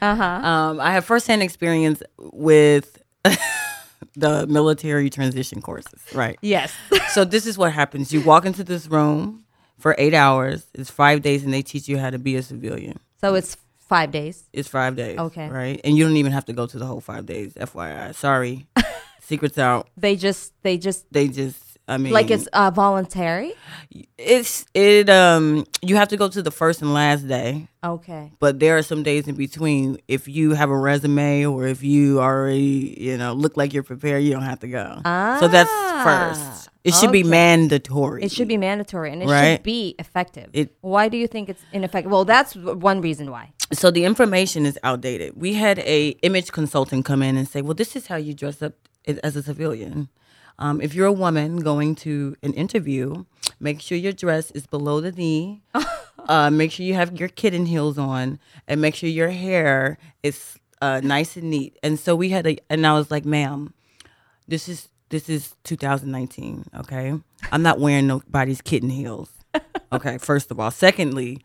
[0.00, 0.24] Uh huh.
[0.48, 3.02] Um, I have firsthand experience with
[4.16, 6.38] the military transition courses, right?
[6.42, 6.72] Yes.
[7.12, 9.44] So this is what happens: you walk into this room
[9.78, 10.66] for eight hours.
[10.74, 12.98] It's five days, and they teach you how to be a civilian.
[13.20, 14.44] so it's five days.
[14.52, 15.48] It's five days, Okay.
[15.48, 15.80] right?
[15.84, 17.54] And you don't even have to go to the whole five days.
[17.54, 18.66] FYI, sorry,
[19.20, 19.88] secrets out.
[19.96, 23.52] They just they just They just, I mean, like it's uh, voluntary.
[24.18, 25.08] it's it.
[25.08, 27.68] Um, you have to go to the first and last day.
[27.84, 28.30] Okay.
[28.38, 29.98] but there are some days in between.
[30.06, 34.22] If you have a resume or if you already, you know, look like you're prepared,
[34.22, 35.00] you don't have to go.
[35.04, 35.70] Ah, so that's
[36.06, 36.68] first.
[36.84, 38.22] It should be Ah, mandatory.
[38.24, 39.54] It should be mandatory and it Right.
[39.56, 40.48] should be effective.
[40.52, 42.10] It- why do you think it's ineffective?
[42.10, 43.52] Well, that's one reason why.
[43.72, 45.32] so the information is outdated.
[45.36, 48.62] We had a image consultant come in and say, "Well, this is how you dress
[48.62, 48.74] up
[49.24, 50.08] as a civilian.
[50.62, 53.24] Um, if you're a woman going to an interview,
[53.58, 55.60] make sure your dress is below the knee.
[56.28, 58.38] uh, make sure you have your kitten heels on,
[58.68, 62.58] and make sure your hair is uh, nice and neat." And so we had a,
[62.70, 63.74] and I was like, "Ma'am,
[64.46, 66.66] this is this is 2019.
[66.78, 67.12] Okay,
[67.50, 69.30] I'm not wearing nobody's kitten heels.
[69.92, 70.70] Okay, first of all.
[70.70, 71.42] Secondly."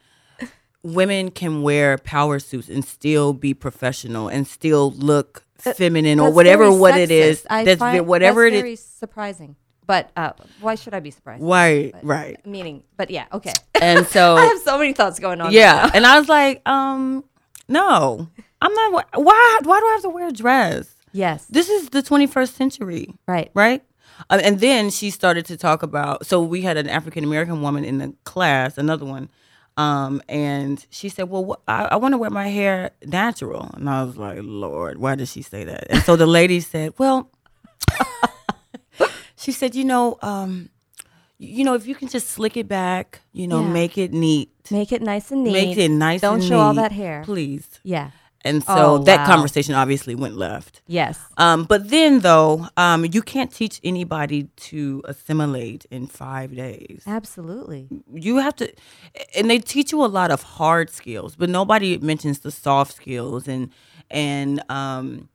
[0.84, 6.72] women can wear power suits and still be professional and still look feminine or whatever
[6.72, 7.46] what it is.
[7.50, 8.84] I that's find, whatever that's it very is.
[8.84, 9.56] surprising.
[9.86, 11.42] But uh, why should I be surprised?
[11.44, 12.46] Right, But- right.
[12.46, 13.54] Meaning, but yeah, okay.
[13.82, 15.54] And so I have so many thoughts going on.
[15.54, 17.24] yeah, and I was like, um,
[17.70, 18.28] no,
[18.62, 19.06] I'm not.
[19.16, 19.60] Why?
[19.64, 20.94] Why do I have to wear a dress?
[21.14, 21.46] Yes.
[21.46, 23.16] This is the 21st century.
[23.28, 23.50] Right.
[23.54, 23.82] right?
[24.30, 26.26] Uh, and then she started to talk about.
[26.26, 29.30] So we had an African American woman in the class, another one,
[29.78, 33.90] um, and she said, "Well, wh- I, I want to wear my hair natural." And
[33.90, 37.30] I was like, "Lord, why did she say that?" And so the lady said, "Well,"
[39.36, 40.70] she said, "You know, um,
[41.38, 43.70] you know, if you can just slick it back, you know, Yeah.
[43.72, 45.54] make it neat, Make it nice and neat.
[45.54, 47.22] make it nice, Don't and show all neat, that hair.
[47.24, 48.12] please." Yeah.
[48.46, 49.26] And so Oh, that wow.
[49.36, 50.82] conversation obviously went left.
[50.88, 51.20] Yes.
[51.38, 57.02] Um, but then, though, um, you can't teach anybody to assimilate in five days.
[57.08, 57.88] Absolutely.
[58.14, 58.72] You have to,
[59.36, 63.48] and they teach you a lot of hard skills, but nobody mentions the soft skills
[63.48, 63.70] and
[64.10, 65.28] and um,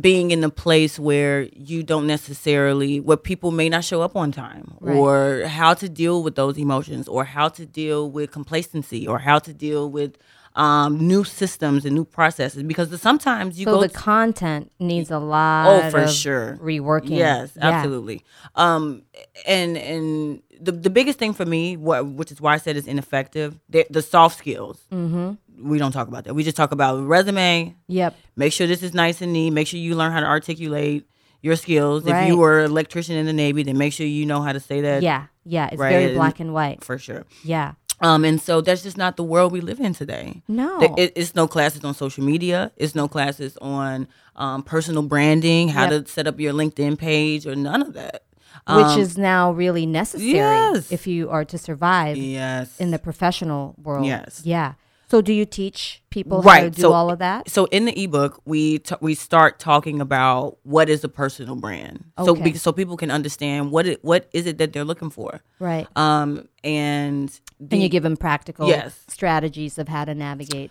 [0.00, 4.30] being in a place where you don't necessarily where people may not show up on
[4.30, 4.96] time Right.
[4.96, 9.40] or how to deal with those emotions or how to deal with complacency or how
[9.40, 10.18] to deal with
[10.56, 15.10] um, new systems and new processes because sometimes you So go the to- content needs
[15.10, 15.66] a lot.
[15.68, 16.58] Oh, for of sure.
[16.62, 17.10] Reworking.
[17.16, 17.68] Yes, Yeah.
[17.70, 18.24] absolutely.
[18.54, 19.02] Um,
[19.46, 22.86] and and the the biggest thing for me, what which is why I said it's
[22.86, 24.80] ineffective, the, the soft skills.
[24.90, 25.68] Mm-hmm.
[25.70, 26.34] We don't talk about that.
[26.34, 27.74] We just talk about resume.
[27.88, 28.14] Yep.
[28.36, 29.50] Make sure this is nice and neat.
[29.50, 31.06] Make sure you learn how to articulate
[31.42, 32.04] your skills.
[32.04, 32.22] Right.
[32.24, 34.60] If you were an electrician in the Navy, then make sure you know how to
[34.60, 35.02] say that.
[35.02, 35.26] Yeah.
[35.44, 35.68] Yeah.
[35.70, 36.82] It's right, very black and white.
[36.84, 37.24] for sure.
[37.44, 37.72] Yeah.
[38.00, 40.42] Um, and so that's just not the world we live in today.
[40.48, 40.80] No.
[40.98, 42.70] It- it's no classes on social media.
[42.76, 46.04] It's no classes on um, personal branding, how Yep.
[46.04, 48.22] to set up your LinkedIn page, or none of that.
[48.68, 50.90] Which Um, is now really necessary yes.
[50.92, 54.04] if you are to survive yes in the professional world.
[54.06, 54.42] Yes.
[54.44, 54.72] Yeah.
[55.08, 57.48] So do you teach people how to do so all of that?
[57.48, 62.04] So in the ebook, we t- we start talking about what is a personal brand.
[62.18, 62.42] So Okay.
[62.42, 65.42] be- so people can understand what it what is it that they're looking for.
[65.60, 65.86] Right.
[65.96, 67.28] Um, and
[67.60, 69.04] the, and you give them practical Yes.
[69.08, 70.70] strategies of how to navigate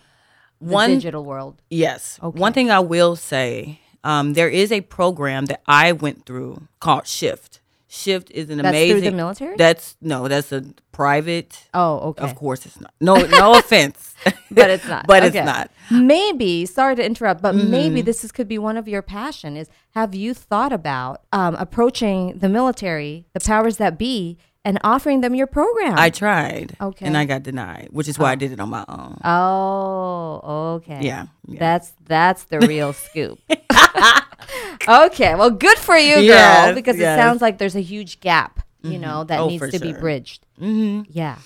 [0.60, 1.62] the one digital world.
[1.70, 2.20] Yes.
[2.22, 2.38] Okay.
[2.40, 7.08] One thing I will say, um, there is a program that I went through called
[7.08, 7.62] Shift.
[7.96, 9.04] Shift is an That's through amazing.
[9.12, 9.56] the military?
[9.58, 11.68] That's no, that's a private.
[11.74, 12.24] Oh, okay.
[12.26, 12.94] Of course, it's not.
[13.00, 14.14] No, no offense,
[14.52, 15.08] But it's not.
[15.08, 15.40] but Okay.
[15.40, 15.72] it's not.
[15.90, 18.06] Maybe, sorry to interrupt, but maybe Mm-hmm.
[18.06, 22.38] this is, could be one of your passion is have you thought about um, approaching
[22.40, 25.94] the military, the powers that be, and offering them your program?
[25.98, 27.06] I tried, Okay.
[27.06, 29.20] and I got denied, which is why I did it on my own.
[29.24, 31.00] Oh, okay.
[31.02, 31.60] Yeah, yeah.
[31.60, 33.40] That's that's the real scoop.
[34.88, 37.18] okay, well, good for you, girl, Yes, because yes.
[37.18, 40.46] it sounds like there's a huge gap, you know, that Oh, needs to be bridged.
[40.62, 41.10] Mm-hmm.
[41.12, 41.38] Yeah.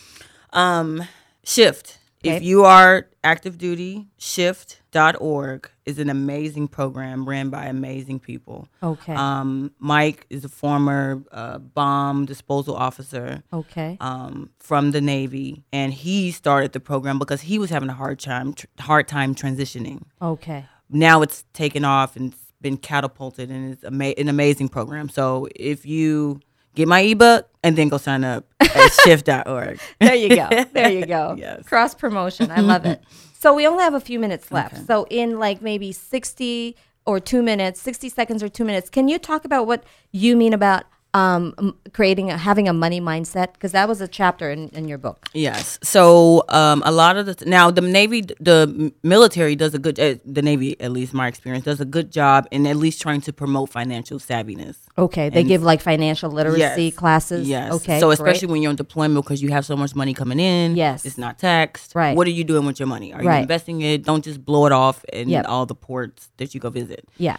[0.52, 1.04] Um,
[1.44, 1.98] Shift.
[2.22, 8.68] If you are active duty, shift.org is an amazing program ran by amazing people.
[8.84, 9.14] Okay.
[9.14, 13.98] Um, Mike is a former uh, bomb disposal officer okay.
[14.02, 18.20] um, from the Navy, and he started the program because he was having a hard
[18.20, 20.04] time tr- hard time transitioning.
[20.22, 20.66] okay.
[20.92, 25.10] Now it's taken off and been catapulted, and it's ama- an amazing program.
[25.10, 26.40] So if you
[26.76, 29.80] get my ebook and then go sign up at shift.org.
[30.00, 30.48] There you go.
[30.74, 31.36] There you go.
[31.38, 31.66] Yes.
[31.66, 32.52] Cross promotion.
[32.52, 33.02] I love it.
[33.42, 34.86] So we only have a few minutes left.
[34.86, 39.18] So in like maybe 60 or 2 minutes, 60 seconds or 2 minutes, can you
[39.18, 40.84] talk about what you mean about
[41.14, 45.00] um, creating a, having a money mindset because that was a chapter in, in your
[45.00, 45.28] book.
[45.34, 45.80] Yes.
[45.82, 50.00] So um, a lot of the now the Navy, the military does a good.
[50.00, 53.22] Uh, the Navy, at least my experience, does a good job in at least trying
[53.22, 54.76] to promote financial savviness.
[54.98, 56.96] Okay, they And- give like financial literacy Yes.
[56.96, 57.48] classes.
[57.48, 57.74] Yes.
[57.74, 58.00] Okay.
[58.00, 58.14] So great.
[58.20, 60.76] especially when you're on deployment because you have so much money coming in.
[60.76, 61.06] Yes.
[61.06, 61.96] It's not taxed.
[61.96, 62.16] Right.
[62.16, 63.14] What are you doing with your money?
[63.14, 64.04] Are you investing it?
[64.04, 65.46] Don't just blow it off in Yep.
[65.48, 67.08] all the ports that you go visit.
[67.18, 67.38] yeah.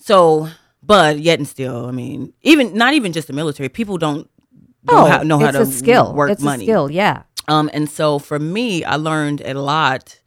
[0.00, 0.48] So,
[0.82, 4.28] but yet and still, I mean, even not even just the military, people don't
[4.84, 6.14] know Oh, how, know how to skill.
[6.14, 6.64] work it's money.
[6.64, 6.90] a skill.
[6.90, 7.22] Yeah.
[7.48, 10.20] Um, and so for me, I learned a lot.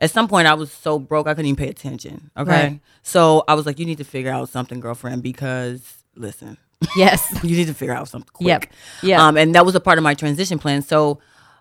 [0.00, 2.30] At some point, I was so broke I couldn't even pay attention.
[2.36, 2.80] Okay, Right.
[3.02, 5.82] so I was like, "You need to figure out something, girlfriend, because
[6.14, 6.56] listen,
[6.96, 7.26] Yes.
[7.42, 8.64] you need to figure out something quick." Yep.
[9.02, 9.26] Yeah.
[9.26, 10.82] Um, and that was a part of my transition plan.
[10.82, 11.18] So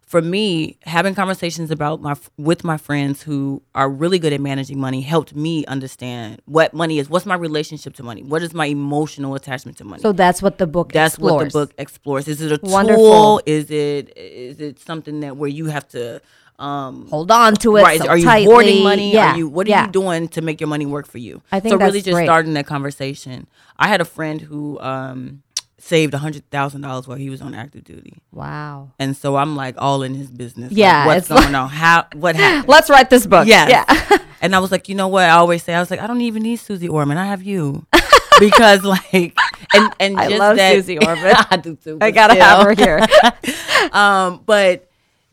[0.07, 4.79] for me, having conversations about my with my friends who are really good at managing
[4.79, 7.09] money helped me understand what money is.
[7.09, 8.23] What's my relationship to money?
[8.23, 10.01] What is my emotional attachment to money?
[10.01, 11.33] So that's what the book That's explores.
[11.33, 12.27] what the book explores.
[12.29, 13.03] Is it a Wonderful.
[13.03, 13.41] tool?
[13.45, 16.21] Is it is it something that where you have to
[16.57, 17.83] um Hold on to it.
[17.83, 17.99] right?
[17.99, 18.45] so are you tightly.
[18.45, 19.11] hoarding money?
[19.13, 19.33] Yeah.
[19.33, 19.85] Are you what are yeah.
[19.87, 21.41] you doing to make your money work for you?
[21.51, 21.77] I think so.
[21.85, 22.25] Really, just great.
[22.27, 23.45] starting that conversation.
[23.77, 25.43] I had a friend who um
[25.79, 28.91] saved a hundred thousand dollars while he was on active duty, Wow.
[28.99, 30.71] and so I'm like all in his business.
[30.71, 31.69] Like, Yeah, what's it's like- going on?
[31.69, 32.67] How what happened?
[32.69, 33.47] Let's write this book.
[33.47, 33.69] Yes.
[33.69, 34.17] Yeah.
[34.41, 35.25] and I was like, you know what?
[35.25, 37.17] I always say, I was like, I don't even need Susie Orman.
[37.17, 37.85] I have you.
[38.39, 39.37] because like,
[39.73, 41.35] and and I just love that, Susie Orman.
[41.51, 41.97] I do too.
[42.01, 43.05] I gotta have her here.
[43.91, 44.89] um, but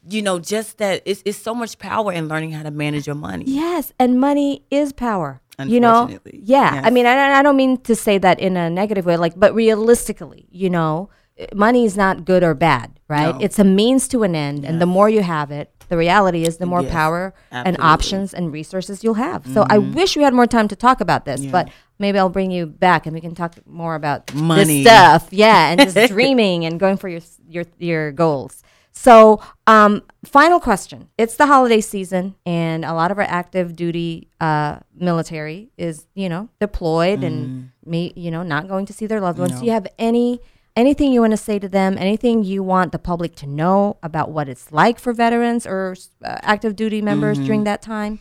[0.08, 3.16] you know, just that it's it's so much power in learning how to manage your
[3.16, 3.44] money.
[3.46, 5.40] Yes, and money is power.
[5.58, 6.80] You know, yeah.
[6.84, 9.54] I mean, I, I don't mean to say that in a negative way, like, but
[9.54, 13.34] realistically, you know, eh, money is not good or bad, right?
[13.34, 13.40] No.
[13.40, 16.56] It's a means to an end, and the more you have it, the reality is
[16.56, 17.78] the more Yes, power and absolutely.
[17.78, 17.92] Mm-hmm.
[17.92, 19.46] options and resources you'll have.
[19.46, 22.50] So I wish we had more time to talk about this, but maybe I'll bring
[22.50, 24.82] you back and we can talk more about Money.
[24.82, 25.28] this stuff.
[25.30, 28.62] Yeah, and just dreaming and going for your your your goals.
[28.96, 31.08] So, um, final question.
[31.18, 36.28] It's the holiday season, and a lot of our active duty uh, military is, you
[36.28, 39.58] know, deployed and me, you know, not going to see their loved ones.
[39.58, 40.40] Do you have any
[40.76, 41.98] anything you want to say to them?
[41.98, 46.38] Anything you want the public to know about what it's like for veterans or uh,
[46.42, 48.20] active duty members during that time?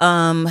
[0.00, 0.48] Um,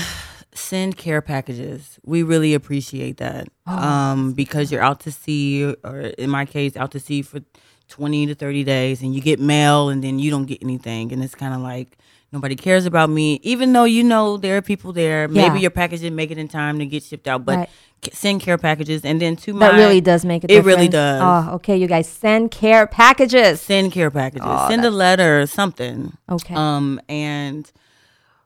[0.54, 2.00] send care packages.
[2.04, 3.48] We really appreciate that.
[3.66, 7.40] um, because you're out to sea, or in my case, out to sea for
[7.88, 11.24] twenty to thirty days, and you get mail, and then you don't get anything, and
[11.24, 11.98] it's kind of like
[12.32, 15.28] nobody cares about me, even though you know there are people there.
[15.28, 15.62] Maybe Yeah.
[15.64, 17.70] your package didn't make it in time to get shipped out, but Right.
[18.12, 20.66] send care packages, and then to my That really does make a It difference.
[20.68, 21.22] really does.
[21.24, 23.62] Oh, okay, you guys send care packages.
[23.62, 24.68] Send care packages.
[24.68, 26.18] Send a letter, or something.
[26.30, 26.54] Okay.
[26.54, 27.72] Um, and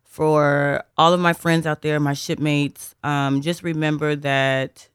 [0.03, 4.87] for all of my friends out there, my shipmates, um, just remember that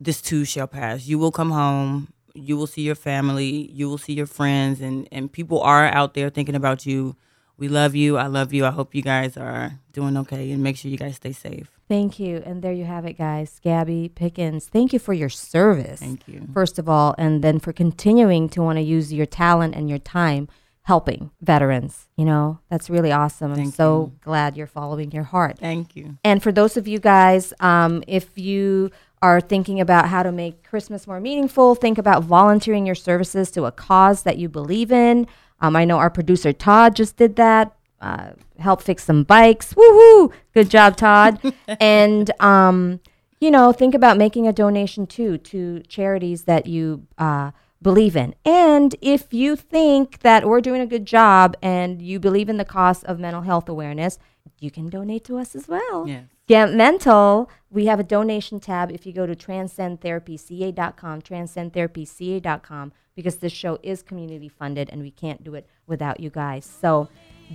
[0.00, 1.06] this too shall pass.
[1.06, 2.08] You will come home.
[2.34, 3.70] You will see your family.
[3.72, 7.16] You will see your friends, and and people are out there thinking about you.
[7.56, 8.16] We love you.
[8.16, 8.66] I love you.
[8.66, 11.70] I hope you guys are doing okay, and make sure you guys stay safe.
[11.88, 12.42] Thank you.
[12.44, 13.60] And there you have it, guys.
[13.62, 16.00] Gabby Pickens, thank you for your service.
[16.00, 16.48] Thank you.
[16.52, 19.98] First of all, and then for continuing to want to use your talent and your
[19.98, 20.48] time
[20.82, 22.08] helping veterans.
[22.16, 23.52] You know, that's really awesome.
[23.52, 25.58] I'm Thank so glad you're following your heart.
[25.58, 26.18] Thank you.
[26.24, 28.90] And for those of you guys, um, if you
[29.24, 33.64] are thinking about how to make Christmas more meaningful, think about volunteering your services to
[33.64, 35.26] a cause that you believe in.
[35.62, 37.74] Um, I know our producer Todd just did that.
[38.02, 39.72] Uh, help fix some bikes.
[39.72, 40.30] Woohoo!
[40.52, 41.40] Good job, Todd.
[41.80, 43.00] and um,
[43.40, 48.34] you know, think about making a donation too to charities that you uh, believe in.
[48.44, 52.64] And if you think that we're doing a good job and you believe in the
[52.66, 54.18] cost of mental health awareness,
[54.60, 56.06] you can donate to us as well.
[56.06, 56.26] Yes.
[56.46, 63.52] Get Mental, we have a donation tab if you go to transcendtherapyca.com, transcendtherapyca.com, because this
[63.52, 66.66] show is community funded and we can't do it without you guys.
[66.66, 67.08] So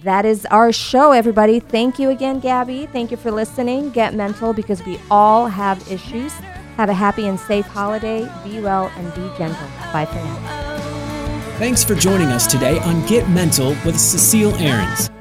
[0.03, 1.59] that is our show, everybody.
[1.59, 2.87] Thank you again, Gabby.
[2.87, 3.91] Thank you for listening.
[3.91, 6.33] Get Mental, because we all have issues.
[6.77, 8.27] Have a happy and safe holiday.
[8.43, 9.67] Be well and be gentle.
[9.93, 11.55] Bye for now.
[11.59, 15.11] Thanks for joining us today on Get Mental with Cecile Ahrens.